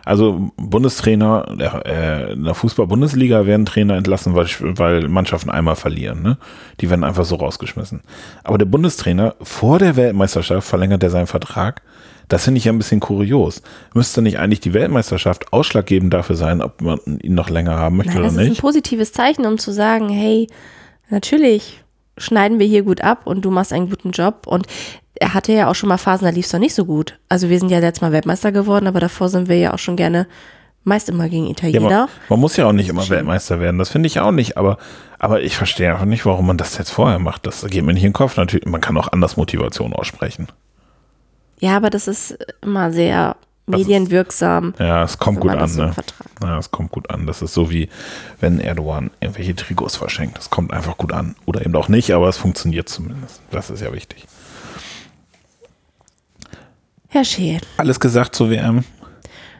[0.04, 6.22] also Bundestrainer der, äh, in der Fußball-Bundesliga werden Trainer entlassen, weil, weil Mannschaften einmal verlieren.
[6.22, 6.38] Ne?
[6.80, 8.02] Die werden einfach so rausgeschmissen.
[8.42, 11.82] Aber der Bundestrainer vor der Weltmeisterschaft verlängert er seinen Vertrag.
[12.28, 13.62] Das finde ich ja ein bisschen kurios.
[13.94, 18.12] Müsste nicht eigentlich die Weltmeisterschaft ausschlaggebend dafür sein, ob man ihn noch länger haben möchte
[18.12, 18.60] Nein, oder das ist ein nicht?
[18.60, 20.48] positives Zeichen, um zu sagen, hey,
[21.10, 21.82] natürlich
[22.18, 24.46] schneiden wir hier gut ab und du machst einen guten Job.
[24.46, 24.66] Und
[25.14, 27.18] er hatte ja auch schon mal Phasen, da lief es doch nicht so gut.
[27.28, 29.96] Also wir sind ja letztes Mal Weltmeister geworden, aber davor sind wir ja auch schon
[29.96, 30.26] gerne
[30.84, 31.88] meist immer gegen Ja, Italiener.
[32.00, 34.78] man, man muss ja auch nicht immer Weltmeister werden, das finde ich auch nicht, aber,
[35.18, 37.46] aber ich verstehe auch nicht, warum man das jetzt vorher macht.
[37.46, 38.36] Das geht mir nicht in den Kopf.
[38.36, 40.48] Natürlich, man kann auch anders Motivation aussprechen.
[41.60, 44.74] Ja, aber das ist immer sehr Das ist- medienwirksam.
[44.80, 45.92] Ja, es kommt wenn gut an, das so ne?
[46.42, 47.26] Ja, es kommt gut an.
[47.28, 47.88] Das ist so wie,
[48.40, 50.36] wenn Erdogan irgendwelche Trikots verschenkt.
[50.36, 51.36] Das kommt einfach gut an.
[51.46, 53.40] Oder eben auch nicht, aber es funktioniert zumindest.
[53.52, 54.26] Das ist ja wichtig.
[57.12, 58.84] Herr Scheel, Alles gesagt zur WM.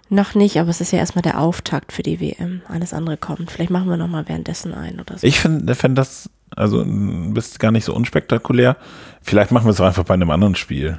[0.09, 2.63] noch nicht, aber es ist ja erstmal der Auftakt für die WM.
[2.67, 3.51] Alles andere kommt.
[3.51, 5.27] Vielleicht machen wir noch mal währenddessen ein oder so.
[5.27, 8.79] Ich finde find das, also, bist gar nicht so unspektakulär.
[9.21, 10.99] Vielleicht machen wir es auch einfach bei einem anderen Spiel.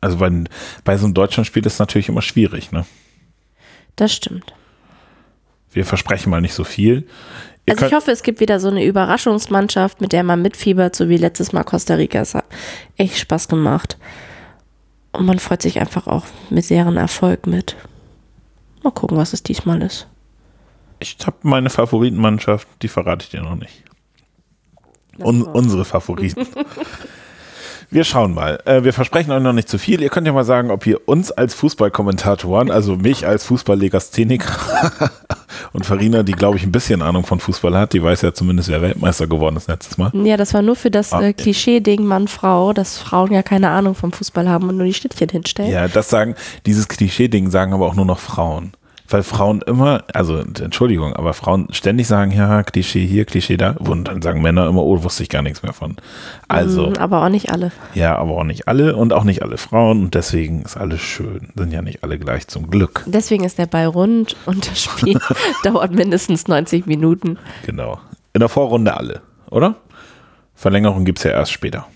[0.00, 0.30] Also bei,
[0.82, 2.84] bei so einem Deutschlandspiel ist es natürlich immer schwierig, ne?
[3.94, 4.52] Das stimmt.
[5.70, 7.06] Wir versprechen mal nicht so viel.
[7.66, 11.08] Ihr Also ich hoffe, es gibt wieder so eine Überraschungsmannschaft, mit der man mitfiebert, so
[11.08, 12.20] wie letztes Mal Costa Rica.
[12.20, 12.46] Es hat
[12.96, 13.96] echt Spaß gemacht.
[15.12, 17.76] Und man freut sich einfach auch mit deren Erfolg mit.
[18.82, 20.06] Mal gucken, was es diesmal ist.
[21.00, 23.84] ich habe meine Favoritenmannschaft, die verrate ich dir noch nicht.
[25.18, 26.46] Un unsere Favoriten.
[27.90, 28.60] Wir schauen mal.
[28.66, 30.02] Äh, wir versprechen euch noch nicht zu viel.
[30.02, 34.52] Ihr könnt ja mal sagen, ob ihr uns als Fußballkommentatoren, also mich als Fußballlegastheniker
[35.72, 38.68] und Farina, die glaube ich ein bisschen Ahnung von Fußball hat, die weiß ja zumindest,
[38.68, 40.10] wer Weltmeister geworden ist letztes Mal.
[40.12, 41.32] Ja, das war nur für das Ah, äh.
[41.32, 45.70] Klischee-Ding Mann-Frau, dass Frauen ja keine Ahnung vom Fußball haben und nur die Schnittchen hinstellen.
[45.70, 46.34] Ja, das sagen,
[46.66, 48.72] dieses Klischee-Ding sagen aber auch nur noch Frauen.
[49.10, 53.70] Weil Frauen immer, also Entschuldigung, aber Frauen ständig sagen, ja, Klischee hier, Klischee da.
[53.78, 55.96] Und dann sagen Männer immer, oh, wusste ich gar nichts mehr von.
[56.46, 57.72] Also, Mm, Aber auch nicht alle.
[57.94, 60.02] ja, aber auch nicht alle und auch nicht alle Frauen.
[60.02, 61.48] Und deswegen ist alles schön.
[61.56, 63.02] Sind ja nicht alle gleich zum Glück.
[63.06, 65.18] Deswegen ist der Ball rund und das Spiel
[65.64, 67.38] dauert mindestens 90 Minuten.
[67.64, 67.98] Genau.
[68.34, 69.76] In der Vorrunde alle, oder?
[70.54, 71.86] Verlängerung gibt es ja erst später.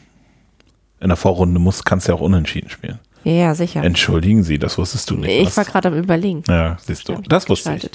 [1.00, 3.00] In der Vorrunde muss, kannst du ja auch unentschieden spielen.
[3.24, 3.84] Ja, ja, sicher.
[3.84, 5.30] Entschuldigen Sie, das wusstest du nicht.
[5.30, 5.56] Ich was?
[5.56, 6.42] war gerade am Überlegen.
[6.48, 7.20] Ja, siehst du.
[7.28, 7.90] Das wusste ich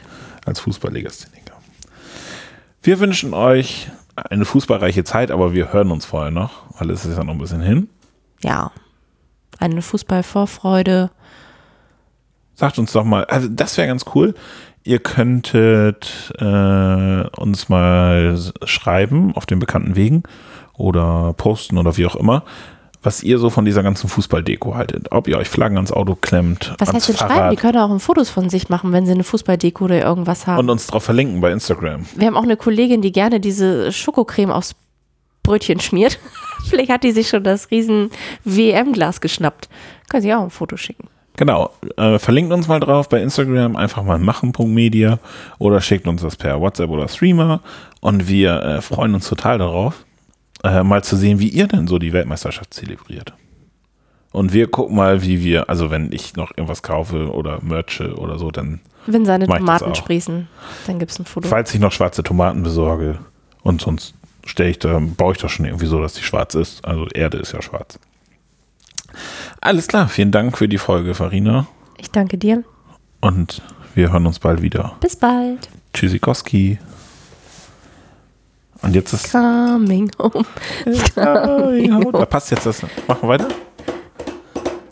[0.45, 1.53] als Fußballlegastheniker.
[2.81, 7.17] Wir wünschen euch eine fußballreiche Zeit, aber wir hören uns vorher noch, weil es ist
[7.17, 7.89] ja noch ein bisschen hin.
[8.43, 8.71] Ja.
[9.59, 11.11] Eine Fußballvorfreude.
[12.53, 14.33] Sagt uns doch mal, also das wäre ganz cool.
[14.83, 20.23] Ihr könntet äh, uns mal schreiben auf den bekannten Wegen
[20.73, 22.43] oder posten oder wie auch immer,
[23.03, 25.11] was ihr so von dieser ganzen Fußballdeko haltet.
[25.11, 27.51] Ob ihr euch Flaggen ans Auto klemmt, Was heißt denn schreiben?
[27.51, 30.59] Die können auch Fotos von sich machen, wenn sie eine Fußballdeko oder irgendwas haben.
[30.59, 32.05] und uns drauf verlinken bei Instagram.
[32.15, 34.75] Wir haben auch eine Kollegin, die gerne diese Schokocreme aufs
[35.43, 36.19] Brötchen schmiert.
[36.69, 38.09] Vielleicht hat die sich schon das riesen
[38.43, 39.69] WM-Glas geschnappt.
[40.09, 41.07] Können Sie auch ein Foto schicken.
[41.37, 45.19] Genau, äh, verlinkt uns mal drauf bei Instagram, einfach mal machen.media
[45.59, 47.61] oder schickt uns das per WhatsApp oder Streamer
[48.01, 50.03] und wir äh, freuen uns total darauf,
[50.63, 53.33] äh, mal zu sehen, wie ihr denn so die Weltmeisterschaft zelebriert.
[54.31, 58.37] Und wir gucken mal, wie wir, also wenn ich noch irgendwas kaufe oder Merche oder
[58.37, 60.47] so, dann, Wenn seine Tomaten sprießen,
[60.85, 61.47] dann gibt es ein Foto.
[61.47, 63.19] falls ich noch schwarze Tomaten besorge
[63.63, 64.13] und sonst
[64.45, 66.85] stelle ich da, baue ich das schon irgendwie so, dass die schwarz ist.
[66.85, 67.99] Also Erde ist ja schwarz.
[69.61, 71.67] Alles klar, vielen Dank für die Folge, Farina.
[71.97, 72.63] Ich danke dir.
[73.21, 73.61] Und
[73.95, 74.95] wir hören uns bald wieder.
[74.99, 75.69] Bis bald.
[75.93, 76.77] Tschüssikowski.
[78.81, 79.31] Und jetzt ist.
[79.31, 80.43] Coming home.
[81.15, 82.81] Da passt jetzt das.
[83.07, 83.47] Machen wir weiter?